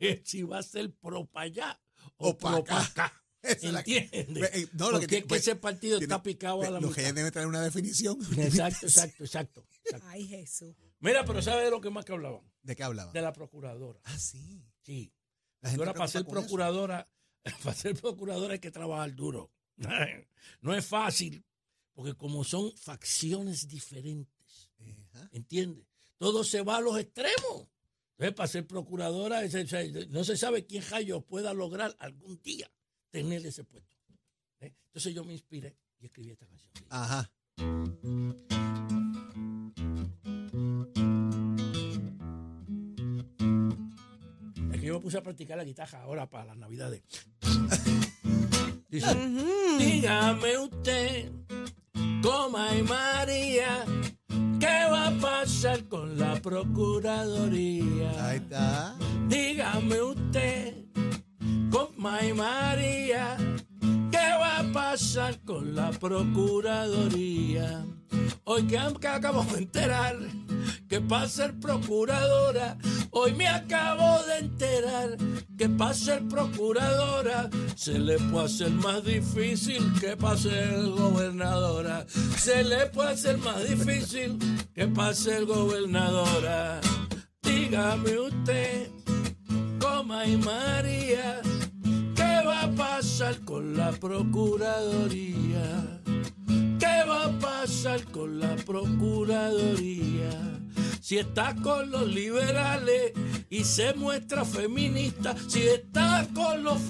es 0.00 0.20
si 0.24 0.42
va 0.42 0.58
a 0.58 0.62
ser 0.64 0.92
pro 0.92 1.24
para 1.26 1.44
allá 1.46 1.80
o, 2.16 2.36
pro 2.36 2.64
para 2.64 2.82
acá. 2.82 3.12
Que- 3.44 3.68
¿Entiendes? 3.68 4.50
Eh, 4.54 4.66
no, 4.72 4.90
lo 4.90 4.98
que 4.98 5.06
Porque 5.06 5.06
tiene- 5.06 5.18
es 5.18 5.22
que 5.24 5.28
pues, 5.28 5.40
ese 5.42 5.54
partido 5.56 5.98
tiene- 5.98 6.12
está 6.12 6.22
picado 6.22 6.62
a 6.62 6.70
la 6.70 6.80
Los 6.80 6.94
que 6.94 7.02
mitad. 7.02 7.14
deben 7.14 7.30
traer 7.30 7.46
una 7.46 7.60
definición. 7.60 8.18
Exacto, 8.38 8.86
exacto, 8.86 9.22
exacto, 9.24 9.64
exacto. 9.84 10.06
Ay, 10.08 10.26
Jesús. 10.26 10.74
Mira, 11.04 11.22
pero 11.26 11.42
¿sabe 11.42 11.64
de 11.64 11.70
lo 11.70 11.82
que 11.82 11.90
más 11.90 12.02
que 12.06 12.12
hablaban? 12.12 12.40
¿De 12.62 12.74
qué 12.74 12.82
hablaban? 12.82 13.12
De 13.12 13.20
la 13.20 13.30
procuradora. 13.30 14.00
Ah, 14.04 14.18
sí. 14.18 14.64
Sí. 14.80 15.12
La 15.60 15.68
gente 15.68 15.82
Ahora 15.82 15.92
para 15.92 16.08
ser 16.08 16.22
eso. 16.22 16.30
procuradora, 16.30 17.10
para 17.62 17.76
ser 17.76 17.94
procuradora 17.94 18.54
hay 18.54 18.58
que 18.58 18.70
trabajar 18.70 19.14
duro. 19.14 19.52
No 20.60 20.74
es 20.74 20.86
fácil, 20.86 21.44
porque 21.92 22.14
como 22.14 22.42
son 22.44 22.74
facciones 22.76 23.68
diferentes, 23.68 24.70
Ajá. 24.78 25.28
¿entiendes? 25.32 25.86
Todo 26.16 26.42
se 26.42 26.62
va 26.62 26.76
a 26.78 26.80
los 26.80 26.98
extremos. 26.98 27.68
Entonces, 28.12 28.34
para 28.34 28.46
ser 28.46 28.66
procuradora, 28.66 29.42
no 30.08 30.24
se 30.24 30.36
sabe 30.38 30.64
quién 30.64 30.82
Jayo 30.82 31.20
pueda 31.22 31.52
lograr 31.52 31.94
algún 31.98 32.40
día 32.42 32.70
tener 33.10 33.44
ese 33.44 33.64
puesto. 33.64 33.96
¿eh? 34.60 34.74
Entonces 34.86 35.14
yo 35.14 35.24
me 35.24 35.32
inspiré 35.32 35.76
y 35.98 36.06
escribí 36.06 36.30
esta 36.30 36.46
canción. 36.46 36.70
Ajá. 36.88 37.30
Me 44.94 45.00
puse 45.00 45.18
a 45.18 45.22
practicar 45.22 45.56
la 45.56 45.64
guitarra 45.64 46.02
ahora 46.02 46.28
para 46.28 46.44
las 46.46 46.56
navidades. 46.56 47.02
Dice, 48.88 49.16
dígame 49.78 50.56
usted, 50.58 51.32
coma 52.22 52.68
y 52.76 52.82
María, 52.84 53.84
¿qué 54.60 54.88
va 54.90 55.08
a 55.08 55.18
pasar 55.20 55.88
con 55.88 56.16
la 56.16 56.40
Procuraduría? 56.40 58.28
Ahí 58.28 58.36
está. 58.36 58.94
Dígame 59.26 60.00
usted, 60.00 60.74
coma 61.72 62.24
y 62.24 62.32
María, 62.34 63.36
¿qué 64.12 64.16
va 64.40 64.60
a 64.60 64.72
pasar 64.72 65.40
con 65.42 65.74
la 65.74 65.90
Procuraduría? 65.90 67.84
Hoy 68.44 68.62
que, 68.68 68.78
am- 68.78 68.94
que 68.94 69.08
acabo 69.08 69.42
de 69.42 69.58
enterar 69.58 70.16
que 70.94 71.00
para 71.00 71.28
ser 71.28 71.58
procuradora, 71.58 72.78
hoy 73.10 73.34
me 73.34 73.48
acabo 73.48 74.22
de 74.26 74.38
enterar 74.38 75.16
que 75.58 75.68
para 75.68 75.92
ser 75.92 76.22
procuradora 76.28 77.50
se 77.74 77.98
le 77.98 78.16
puede 78.30 78.44
hacer 78.44 78.70
más 78.70 79.04
difícil 79.04 79.92
que 80.00 80.16
para 80.16 80.36
ser 80.36 80.70
gobernadora. 80.90 82.06
Se 82.38 82.62
le 82.62 82.86
puede 82.86 83.10
hacer 83.10 83.38
más 83.38 83.68
difícil 83.68 84.38
que 84.72 84.86
para 84.86 85.14
ser 85.14 85.46
gobernadora. 85.46 86.80
Dígame 87.42 88.16
usted, 88.16 88.88
coma 89.80 90.28
y 90.28 90.36
María, 90.36 91.40
¿qué 92.14 92.40
va 92.46 92.62
a 92.62 92.70
pasar 92.70 93.40
con 93.40 93.76
la 93.76 93.90
Procuraduría? 93.90 96.00
¿Qué 96.78 97.04
va 97.08 97.24
a 97.24 97.38
pasar 97.40 98.04
con 98.12 98.38
la 98.38 98.54
Procuraduría? 98.64 100.54
Si 101.04 101.18
está 101.18 101.54
con 101.56 101.90
los 101.90 102.08
liberales 102.08 103.12
y 103.50 103.62
se 103.64 103.92
muestra 103.92 104.42
feminista, 104.42 105.36
si 105.48 105.60
está 105.60 106.26
con 106.34 106.64
los, 106.64 106.80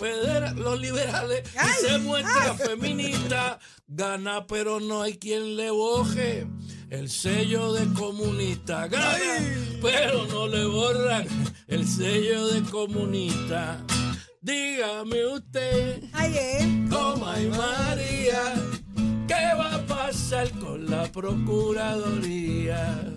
los 0.55 0.81
liberales 0.81 1.43
y 1.53 1.85
se 1.85 1.99
muestra 1.99 2.55
feminista, 2.55 3.59
gana 3.89 4.47
pero 4.47 4.79
no 4.79 5.03
hay 5.03 5.15
quien 5.15 5.57
le 5.57 5.73
boje 5.73 6.47
el 6.91 7.11
sello 7.11 7.73
de 7.73 7.93
comunista. 7.93 8.87
Gana, 8.87 9.19
pero 9.83 10.27
no 10.27 10.47
le 10.47 10.65
borran 10.65 11.27
el 11.67 11.85
sello 11.85 12.47
de 12.47 12.63
comunista. 12.71 13.85
Dígame 14.41 15.27
usted. 15.27 16.05
Eh. 16.23 16.87
Toma 16.89 17.41
y 17.41 17.49
María, 17.49 18.55
¿qué 19.27 19.59
va 19.59 19.75
a 19.75 19.87
pasar 19.87 20.49
con 20.61 20.89
la 20.89 21.03
Procuraduría? 21.11 23.13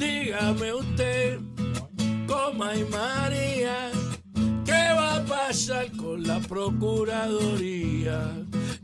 Dígame 0.00 0.72
usted, 0.72 1.38
Coma 2.26 2.74
y 2.74 2.84
María, 2.84 3.90
¿qué 4.64 4.94
va 4.94 5.16
a 5.16 5.24
pasar 5.26 5.92
con 5.92 6.26
la 6.26 6.40
Procuraduría? 6.40 8.32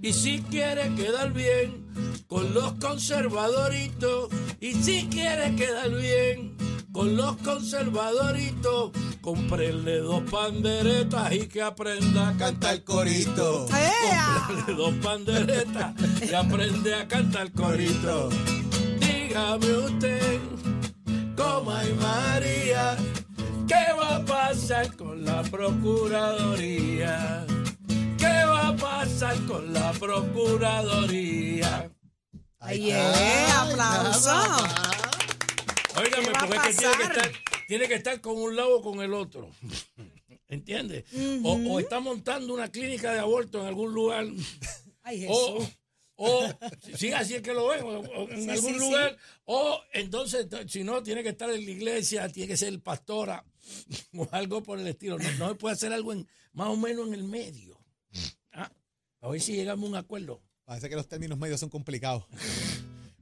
Y 0.02 0.12
si 0.12 0.42
quiere 0.42 0.94
quedar 0.94 1.32
bien 1.32 1.86
con 2.26 2.52
los 2.52 2.72
conservadoritos, 2.72 4.28
y 4.60 4.74
si 4.74 5.06
quiere 5.06 5.56
quedar 5.56 5.90
bien 5.90 6.54
con 6.92 7.16
los 7.16 7.38
conservadoritos, 7.38 8.90
comprenle 9.22 10.00
dos 10.00 10.22
panderetas 10.30 11.32
y 11.32 11.48
que 11.48 11.62
aprenda 11.62 12.28
a 12.28 12.36
cantar 12.36 12.84
corito. 12.84 13.66
¡Ea! 13.70 14.44
Comprarle 14.46 14.74
dos 14.74 14.94
panderetas 15.02 15.94
y 16.30 16.34
aprende 16.34 16.94
a 16.94 17.08
cantar 17.08 17.50
corito. 17.52 18.28
Dígame 19.00 19.72
usted, 19.78 20.40
coma 21.46 21.84
y 21.84 21.92
María, 21.94 22.96
¿qué 23.68 23.92
va 23.98 24.16
a 24.16 24.24
pasar 24.24 24.94
con 24.96 25.24
la 25.24 25.42
Procuraduría? 25.44 27.46
¿Qué 28.18 28.26
va 28.26 28.68
a 28.68 28.76
pasar 28.76 29.38
con 29.46 29.72
la 29.72 29.92
Procuraduría? 29.92 31.90
Ahí 32.58 32.90
es, 32.90 33.54
aplauso. 33.54 34.30
Óigame, 35.96 36.26
¿Qué 36.26 36.32
va 36.32 36.40
a 36.40 36.46
porque 36.46 36.68
es 36.70 36.76
que 36.76 36.86
tiene 36.86 36.96
que, 36.96 37.04
estar, 37.04 37.32
tiene 37.68 37.88
que 37.88 37.94
estar 37.94 38.20
con 38.20 38.36
un 38.36 38.56
lado 38.56 38.78
o 38.78 38.82
con 38.82 39.00
el 39.00 39.14
otro. 39.14 39.48
¿Entiendes? 40.48 41.04
o, 41.42 41.54
o 41.54 41.80
está 41.80 42.00
montando 42.00 42.54
una 42.54 42.68
clínica 42.68 43.12
de 43.12 43.20
aborto 43.20 43.60
en 43.60 43.66
algún 43.66 43.92
lugar. 43.92 44.26
Ay, 45.02 45.26
o, 45.28 45.58
Jesús. 45.58 45.76
O 46.16 46.48
sí, 46.96 47.12
así 47.12 47.34
es 47.34 47.42
que 47.42 47.52
lo 47.52 47.68
ven, 47.68 47.82
o- 47.84 48.00
o 48.00 48.28
en 48.30 48.42
Sí, 48.44 48.50
algún 48.50 48.72
sí, 48.74 48.78
lugar, 48.78 49.16
o 49.44 49.80
entonces, 49.92 50.46
si 50.68 50.82
no, 50.84 51.02
tiene 51.02 51.22
que 51.22 51.28
estar 51.30 51.48
en 51.50 51.64
la 51.64 51.70
iglesia, 51.70 52.28
tiene 52.28 52.48
que 52.48 52.56
ser 52.56 52.78
pastora 52.80 53.44
o 54.16 54.26
algo 54.32 54.62
por 54.62 54.78
el 54.78 54.86
estilo. 54.86 55.18
No, 55.18 55.30
no 55.38 55.48
se 55.50 55.54
puede 55.56 55.74
hacer 55.74 55.92
algo 55.92 56.12
en, 56.12 56.26
más 56.52 56.68
o 56.68 56.76
menos 56.76 57.06
en 57.08 57.14
el 57.14 57.24
medio. 57.24 57.78
Ah, 58.52 58.70
a 59.20 59.28
ver 59.28 59.40
si 59.40 59.54
llegamos 59.54 59.86
a 59.86 59.90
un 59.90 59.96
acuerdo. 59.96 60.40
Parece 60.64 60.88
que 60.88 60.96
los 60.96 61.06
términos 61.08 61.38
medios 61.38 61.60
son 61.60 61.68
complicados. 61.68 62.24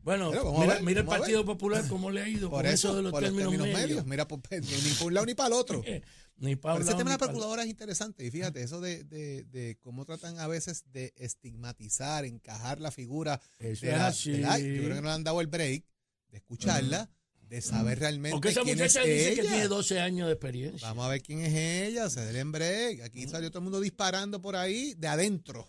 Bueno, 0.03 0.31
mira, 0.59 0.75
ver, 0.75 0.83
mira 0.83 1.01
el 1.01 1.07
Partido 1.07 1.45
Popular 1.47 1.83
cómo 1.89 2.11
le 2.11 2.21
ha 2.23 2.29
ido 2.29 2.51
Por 2.51 2.63
con 2.63 2.67
eso, 2.73 2.89
eso 2.89 2.97
de 2.97 3.03
los 3.03 3.11
por 3.11 3.23
términos, 3.23 3.53
medios. 3.67 4.05
Mira, 4.05 4.29
por- 4.29 4.41
ni 4.51 4.91
por 4.99 5.07
un 5.09 5.15
lado 5.15 5.27
ni 5.27 5.35
para 5.35 5.47
el 5.49 5.53
otro. 5.55 5.83
Ni 6.37 6.57
Pero 6.57 6.61
Pablo 6.61 6.85
ese 6.85 6.93
tema 6.95 7.11
de 7.11 7.15
la 7.15 7.19
procuradora 7.19 7.63
es 7.63 7.69
interesante. 7.71 8.25
Y 8.27 8.31
fíjate, 8.31 8.63
eso 8.63 8.81
de, 8.81 9.05
de, 9.05 9.45
de 9.45 9.77
cómo 9.81 10.05
tratan 10.05 10.39
a 10.39 10.47
veces 10.49 10.85
de 10.93 11.13
estigmatizar, 11.17 12.25
encajar 12.25 12.81
la 12.81 12.91
figura. 12.91 13.41
Eso 13.59 13.87
de 13.87 13.93
es 13.93 13.99
la- 13.99 14.07
así. 14.09 14.31
de 14.33 14.39
la- 14.41 14.59
yo 14.59 14.65
creo 14.83 14.89
que 14.97 15.03
no 15.03 15.09
le 15.09 15.11
han 15.15 15.25
dado 15.25 15.41
el 15.41 15.47
break 15.47 15.85
de 16.31 16.37
escucharla, 16.39 17.09
de 17.41 17.61
saber 17.61 17.99
realmente 18.01 18.33
Porque 18.35 18.49
esa 18.49 18.63
quién 18.63 18.79
muchacha 18.79 19.03
es 19.03 19.07
dice 19.07 19.35
que 19.35 19.41
ella. 19.43 19.51
tiene 19.51 19.69
12 19.69 20.01
años 20.01 20.27
de 20.27 20.33
experiencia. 20.33 20.89
Vamos 20.89 21.07
a 21.07 21.09
ver 21.11 21.23
quién 21.23 21.41
es 21.41 21.55
ella, 21.55 22.11
se 22.11 22.21
den 22.33 22.51
break. 22.51 23.03
Aquí 23.03 23.29
salió 23.29 23.51
todo 23.51 23.59
el 23.61 23.65
mundo 23.65 23.81
disparando 23.81 24.41
por 24.43 24.57
ahí 24.57 24.95
de 24.95 25.07
adentro. 25.09 25.69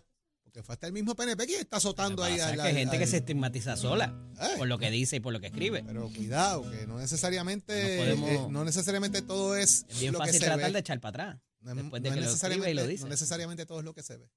Porque 0.56 0.64
fue 0.68 0.74
hasta 0.76 0.88
el 0.88 0.94
mismo 0.94 1.16
PNP 1.16 1.48
que 1.48 1.60
está 1.60 1.76
azotando 1.78 2.24
ahí 2.24 2.36
es 2.36 2.40
que 2.40 2.46
hay 2.54 2.60
al- 2.60 2.74
gente 2.78 2.98
que 2.98 3.06
se 3.08 3.18
estigmatiza 3.18 3.76
sola 3.76 4.16
Eh. 4.40 4.54
por 4.58 4.70
lo 4.70 4.78
que 4.80 4.90
dice 4.90 5.18
y 5.18 5.20
por 5.20 5.34
lo 5.34 5.42
que 5.42 5.48
escribe. 5.48 5.84
Pero 5.86 6.08
cuidado, 6.08 6.72
que 6.72 6.88
no 6.88 6.98
necesariamente, 6.98 7.98
No 7.98 8.04
podemos- 8.22 8.30
eh, 8.30 8.48
no 8.52 8.64
necesariamente 8.64 9.22
todo 9.22 9.58
es, 9.58 9.86
Es 9.90 10.00
bien 10.00 10.14
lo 10.14 10.20
que 10.20 10.28
fácil 10.28 10.40
se 10.40 10.46
tratar 10.48 10.68
ve. 10.68 10.72
de 10.72 10.80
echar 10.80 11.02
para 11.02 11.10
atrás. 11.26 11.42
No 11.60 11.72
es- 11.72 11.76
después 11.76 12.02
de 12.02 12.10
no 12.10 12.16
que 12.16 12.20
es 12.22 12.26
lo 12.28 12.32
escribe 12.32 12.56
y 12.56 12.56
lo 12.56 12.64
necesariamente- 12.84 12.88
dice. 12.94 13.04
No 13.04 13.10
necesariamente 13.10 13.66
todo 13.66 13.80
es 13.80 13.86
lo 13.86 13.94
que 13.94 14.04
se 14.04 14.16
ve. 14.16 14.30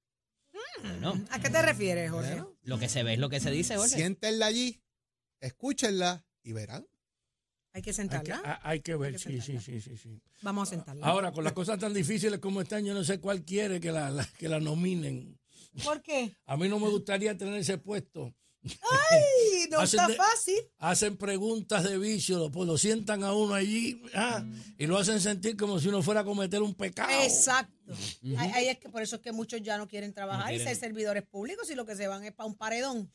Bueno, 0.83 1.24
¿A 1.31 1.38
qué 1.40 1.50
te 1.50 1.62
refieres, 1.62 2.11
Jorge? 2.11 2.42
lo 2.62 2.78
que 2.81 2.88
se 2.88 3.02
ve 3.04 3.12
es 3.12 3.18
lo 3.20 3.28
que 3.28 3.38
se 3.38 3.52
dice, 3.52 3.76
Jorge. 3.76 3.94
Siéntenla 3.94 4.46
allí, 4.46 4.83
escúchenla 5.40 6.26
y 6.42 6.50
verán. 6.52 6.85
Hay 7.74 7.83
que 7.83 7.90
Hay 7.90 7.92
que, 7.92 7.92
sentarla. 7.92 8.42
ha- 8.44 8.68
hay 8.68 8.81
que 8.81 8.96
ver, 8.96 9.14
Hay 9.14 9.20
que 9.22 9.40
sí, 9.40 9.40
sí, 9.40 9.61
sí, 9.61 9.81
sí, 9.81 9.96
sí. 9.96 10.20
Vamos 10.42 10.68
a 10.68 10.70
sentarla. 10.74 11.07
Ahora, 11.07 11.31
con 11.31 11.44
las 11.44 11.52
cosas 11.52 11.78
tan 11.78 11.94
difíciles 11.94 12.40
como 12.40 12.61
están, 12.61 12.85
yo 12.85 12.92
no 12.92 13.04
sé 13.04 13.20
cuál 13.20 13.44
quiere 13.44 13.78
que 13.78 13.92
la, 13.92 14.11
la- 14.11 14.26
que 14.37 14.48
la 14.48 14.59
nominen. 14.59 15.38
¿Por 15.85 16.03
qué? 16.03 16.37
A 16.47 16.57
mí 16.57 16.69
no 16.69 16.79
me 16.79 16.88
gustaría 16.88 17.37
tener 17.37 17.55
ese 17.55 17.79
puesto. 17.79 18.35
Ay, 18.64 19.67
no 19.71 19.81
Hacen 19.81 20.01
está 20.01 20.09
de- 20.09 20.17
fácil. 20.17 20.59
Hacen 20.79 21.17
preguntas 21.17 21.85
de 21.85 21.97
vicio, 21.99 22.51
pues 22.51 22.67
lo 22.67 22.77
sientan 22.77 23.23
a 23.23 23.33
uno 23.33 23.55
allí 23.55 24.03
ah, 24.14 24.45
y 24.77 24.87
lo 24.87 24.99
hacen 24.99 25.21
sentir 25.21 25.57
como 25.57 25.79
si 25.79 25.88
uno 25.88 26.03
fuera 26.03 26.21
a 26.21 26.25
cometer 26.25 26.61
un 26.62 26.75
pecado. 26.75 27.11
Exacto. 27.23 27.93
Ahí- 28.37 28.51
ahí 28.55 28.69
es 28.69 28.79
que 28.79 28.88
por 28.88 29.03
eso 29.03 29.17
es 29.17 29.23
que 29.23 29.33
muchos 29.33 29.62
ya 29.62 29.79
no 29.79 29.87
quieren 29.88 30.12
trabajar 30.12 30.51
No 30.51 30.57
y 30.57 30.59
ser 30.61 30.77
servidores 30.77 31.23
públicos 31.25 31.71
y 31.71 31.75
lo 31.75 31.87
que 31.87 31.95
se 31.97 32.09
van 32.09 32.25
es 32.25 32.33
para 32.33 32.47
un 32.47 32.57
paredón. 32.57 33.11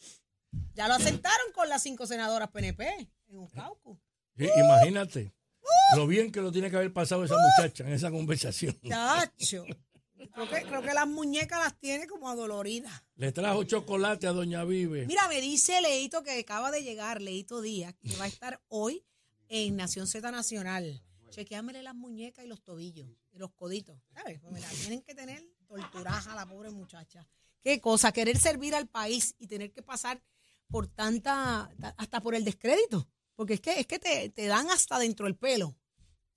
Ya 0.75 0.87
lo 0.87 0.93
asentaron 0.95 1.51
con 1.53 1.67
las 1.69 1.81
cinco 1.83 2.05
senadoras 2.07 2.49
PNP 2.49 3.09
en 3.27 3.37
un 3.37 3.47
caucus. 3.47 3.97
Sí, 4.37 4.47
imagínate 4.57 5.33
lo 5.95 6.07
bien 6.07 6.31
que 6.31 6.41
lo 6.41 6.51
tiene 6.51 6.69
que 6.69 6.75
haber 6.77 6.91
pasado 6.93 7.23
esa 7.23 7.35
muchacha 7.37 7.83
en 7.85 7.93
esa 7.93 8.09
conversación. 8.11 8.77
Chacho. 8.87 9.65
Creo 10.33 10.49
que, 10.49 10.61
creo 10.63 10.81
que 10.81 10.93
las 10.93 11.07
muñecas 11.07 11.59
las 11.59 11.77
tiene 11.79 12.07
como 12.07 12.29
adoloridas. 12.29 13.03
Le 13.15 13.31
trajo 13.31 13.63
chocolate 13.63 14.27
a 14.27 14.31
Doña 14.33 14.63
Vive. 14.65 15.05
Mira, 15.05 15.27
me 15.27 15.41
dice 15.41 15.81
Leito 15.81 16.23
que 16.23 16.39
acaba 16.39 16.71
de 16.71 16.83
llegar, 16.83 17.21
Leito 17.21 17.61
Díaz, 17.61 17.95
que 18.01 18.15
va 18.17 18.25
a 18.25 18.27
estar 18.27 18.61
hoy 18.69 19.05
en 19.49 19.75
Nación 19.75 20.07
Z 20.07 20.31
Nacional. 20.31 21.03
Chequeámele 21.29 21.81
las 21.83 21.95
muñecas 21.95 22.45
y 22.45 22.47
los 22.47 22.61
tobillos 22.63 23.09
y 23.31 23.37
los 23.39 23.51
coditos. 23.53 23.99
¿Sabes? 24.13 24.39
Pues 24.39 24.53
mira, 24.53 24.67
tienen 24.69 25.01
que 25.01 25.15
tener 25.15 25.43
torturaja 25.67 26.33
a 26.33 26.35
la 26.35 26.45
pobre 26.45 26.69
muchacha. 26.69 27.27
Qué 27.61 27.79
cosa, 27.81 28.11
querer 28.11 28.37
servir 28.37 28.75
al 28.75 28.87
país 28.87 29.35
y 29.39 29.47
tener 29.47 29.71
que 29.71 29.81
pasar 29.81 30.21
por 30.69 30.87
tanta, 30.87 31.71
ta- 31.79 31.95
hasta 31.97 32.21
por 32.21 32.35
el 32.35 32.43
descrédito. 32.43 33.07
Porque 33.35 33.55
es 33.55 33.61
que, 33.61 33.79
es 33.79 33.87
que 33.87 33.97
te, 33.97 34.29
te 34.29 34.45
dan 34.45 34.69
hasta 34.69 34.99
dentro 34.99 35.25
del 35.25 35.35
pelo. 35.35 35.75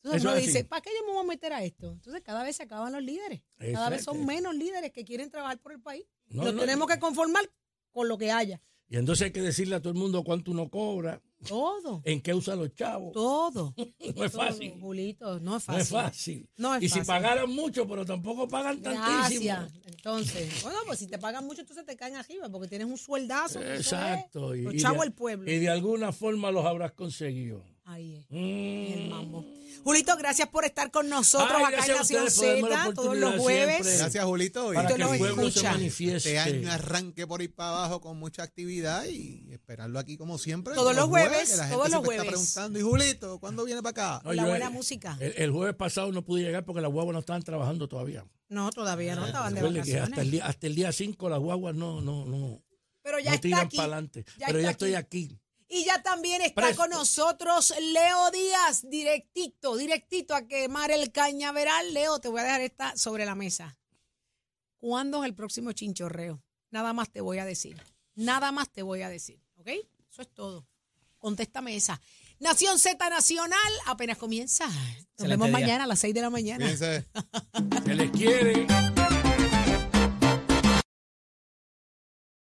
Entonces 0.07 0.23
Eso 0.23 0.29
uno 0.31 0.41
dice, 0.41 0.65
¿para 0.65 0.81
qué 0.83 0.91
yo 0.99 1.05
me 1.05 1.13
voy 1.15 1.25
a 1.25 1.27
meter 1.27 1.53
a 1.53 1.65
esto? 1.65 1.91
Entonces 1.91 2.23
cada 2.23 2.45
vez 2.45 2.55
se 2.55 2.63
acaban 2.63 2.93
los 2.93 3.03
líderes. 3.03 3.43
Cada 3.59 3.91
vez 3.91 4.05
son 4.05 4.25
menos 4.25 4.55
líderes 4.55 4.93
que 4.93 5.05
quieren 5.05 5.31
trabajar 5.33 5.59
por 5.59 5.73
el 5.73 5.81
país. 5.81 6.05
No, 6.29 6.55
tenemos 6.55 6.87
que 6.87 7.01
conformar 7.01 7.51
con 7.91 8.07
lo 8.09 8.17
que 8.17 8.31
haya. 8.31 8.63
Y 8.89 8.97
entonces 8.99 9.25
hay 9.25 9.31
que 9.33 9.43
decirle 9.43 9.75
a 9.75 9.81
todo 9.81 9.93
el 9.93 9.99
mundo 9.99 10.23
cuánto 10.23 10.53
uno 10.53 10.71
cobra, 10.71 11.21
Todo. 11.49 12.03
en 12.05 12.21
qué 12.21 12.33
usa 12.35 12.55
los 12.55 12.73
chavos. 12.73 13.13
Todo. 13.13 13.75
No 14.15 14.25
es 14.25 14.31
fácil. 14.31 14.71
Todo, 14.71 14.81
Julito, 14.81 15.41
no 15.41 15.57
es 15.57 15.67
No 15.67 15.75
fácil. 15.75 15.83
es 15.83 15.89
fácil. 15.89 16.51
No 16.57 16.75
es 16.77 16.83
y 16.85 16.89
si 16.89 16.99
fácil. 17.01 17.07
pagaran 17.07 17.51
mucho, 17.51 17.89
pero 17.89 18.05
tampoco 18.07 18.47
pagan 18.47 18.81
tantísimo. 18.81 19.45
Gracias. 19.45 19.73
Entonces, 19.87 20.63
bueno, 20.63 20.79
pues 20.87 21.01
si 21.01 21.09
te 21.09 21.19
pagan 21.19 21.45
mucho, 21.45 21.63
entonces 21.63 21.85
te 21.85 21.97
caen 21.97 22.15
arriba, 22.15 22.49
porque 22.49 22.69
tienes 22.69 22.87
un 22.87 22.97
sueldazo. 22.97 23.61
Exacto. 23.61 24.55
es 24.55 24.61
Y, 24.61 24.63
Los 24.63 24.77
chavos 24.77 25.01
de, 25.01 25.05
del 25.07 25.13
pueblo. 25.15 25.51
y 25.51 25.59
de 25.59 25.69
alguna 25.69 26.13
forma 26.13 26.53
los 26.53 26.65
habrás 26.65 26.93
conseguido. 26.93 27.65
Ahí 27.89 28.17
es. 28.17 28.27
Mm. 28.31 28.37
El 29.03 29.09
mambo. 29.11 29.45
Julito, 29.85 30.17
gracias 30.17 30.49
por 30.49 30.65
estar 30.65 30.91
con 30.91 31.09
nosotros 31.09 31.53
Ay, 31.57 31.75
acá 31.75 31.87
en 31.87 31.93
Nación 31.95 32.29
Z 32.29 32.93
todos 32.95 33.17
los 33.17 33.37
jueves. 33.37 33.75
siempre. 33.77 33.97
Gracias, 33.99 34.25
Julito. 34.25 34.73
Y 34.73 34.77
Para 34.77 34.89
que 34.89 34.99
lo 34.99 35.13
el 35.13 35.19
pueblo 35.21 35.43
se 35.45 35.49
escucha. 35.51 35.71
manifieste. 35.73 36.37
este 36.37 36.39
año 36.41 36.73
arranque 36.73 37.27
por 37.29 37.41
ahí 37.41 37.47
para 37.47 37.69
abajo 37.71 38.01
con 38.01 38.19
mucha 38.19 38.43
actividad 38.43 39.05
y 39.07 39.47
esperarlo 39.53 40.01
aquí 40.01 40.17
como 40.17 40.39
siempre. 40.39 40.75
Todos 40.75 40.97
los 40.97 41.05
jueves, 41.05 41.49
que 41.51 41.57
la 41.59 41.63
gente 41.69 41.77
todos 41.77 41.91
los 41.91 42.01
siempre 42.03 42.17
está 42.17 42.25
jueves. 42.25 42.27
preguntando, 42.53 42.79
¿y 42.81 42.83
Julito, 42.83 43.39
cuándo 43.39 43.65
viene 43.65 43.83
para 43.83 43.91
acá? 44.17 44.23
No, 44.25 44.33
la 44.33 44.43
yo, 44.43 44.49
buena 44.49 44.67
eh, 44.67 44.71
música. 44.71 45.17
El, 45.21 45.35
el 45.37 45.51
jueves 45.53 45.77
pasado 45.77 46.11
no 46.11 46.25
pude 46.25 46.43
llegar 46.43 46.65
porque 46.65 46.81
las 46.81 46.91
guaguas 46.91 47.15
no 47.15 47.21
estaban 47.21 47.43
trabajando 47.43 47.87
todavía. 47.89 48.25
No, 48.49 48.71
todavía 48.71 49.15
no, 49.15 49.27
estaban 49.27 49.55
de 49.55 49.61
que 49.61 49.67
hasta 49.67 49.71
el 49.71 49.75
vacaciones. 49.79 50.31
día, 50.33 50.47
hasta 50.47 50.67
el 50.67 50.75
día 50.75 50.91
5 50.91 51.29
las 51.29 51.39
guaguas 51.39 51.77
no, 51.77 52.01
no, 52.01 52.25
no, 52.27 52.61
Pero 53.03 53.21
ya 53.21 53.31
no 53.31 53.35
está 53.37 53.41
tiran 53.43 53.67
aquí. 53.67 53.77
para 53.77 53.87
adelante. 53.93 54.25
Ya 54.39 54.47
Pero 54.49 54.59
está 54.59 54.63
ya 54.69 54.71
estoy 54.73 54.95
aquí. 54.95 55.39
Y 55.69 55.85
ya 55.85 56.01
también 56.03 56.43
está 56.43 56.63
Presto. 56.63 56.83
con 56.83 56.91
nosotros 56.91 57.75
Leo 57.81 58.31
Díaz, 58.31 58.89
directito, 58.89 59.77
directito 59.77 60.35
a 60.35 60.47
quemar 60.47 60.91
el 60.93 61.11
cañaveral. 61.11 61.93
Leo, 61.93 62.21
te 62.21 62.29
voy 62.29 62.41
a 62.41 62.45
dejar 62.45 62.61
esta 62.61 62.97
sobre 62.97 63.25
la 63.27 63.35
mesa. 63.35 63.77
¿Cuándo 64.77 65.25
es 65.25 65.29
el 65.29 65.35
próximo 65.35 65.73
chinchorreo? 65.73 66.43
Nada 66.71 66.93
más 66.93 67.11
te 67.11 67.21
voy 67.21 67.39
a 67.39 67.45
decir. 67.45 67.83
Nada 68.15 68.53
más 68.53 68.71
te 68.71 68.83
voy 68.83 69.03
a 69.03 69.09
decir. 69.09 69.41
¿Ok? 69.57 69.69
Eso 70.11 70.23
es 70.23 70.29
todo. 70.33 70.67
Contéstame 71.19 71.75
esa. 71.75 72.01
Nación 72.39 72.79
Z 72.79 73.09
Nacional 73.11 73.73
apenas 73.87 74.19
comienza. 74.19 74.67
Nos 74.67 74.75
Excelente 74.77 75.29
vemos 75.29 75.49
día. 75.49 75.59
mañana 75.59 75.85
a 75.85 75.87
las 75.87 75.99
6 75.99 76.15
de 76.15 76.21
la 76.21 76.31
mañana. 76.31 76.65
Fíjense. 76.65 77.07
Se 77.85 77.95
les 77.95 78.11
quiere. 78.13 78.67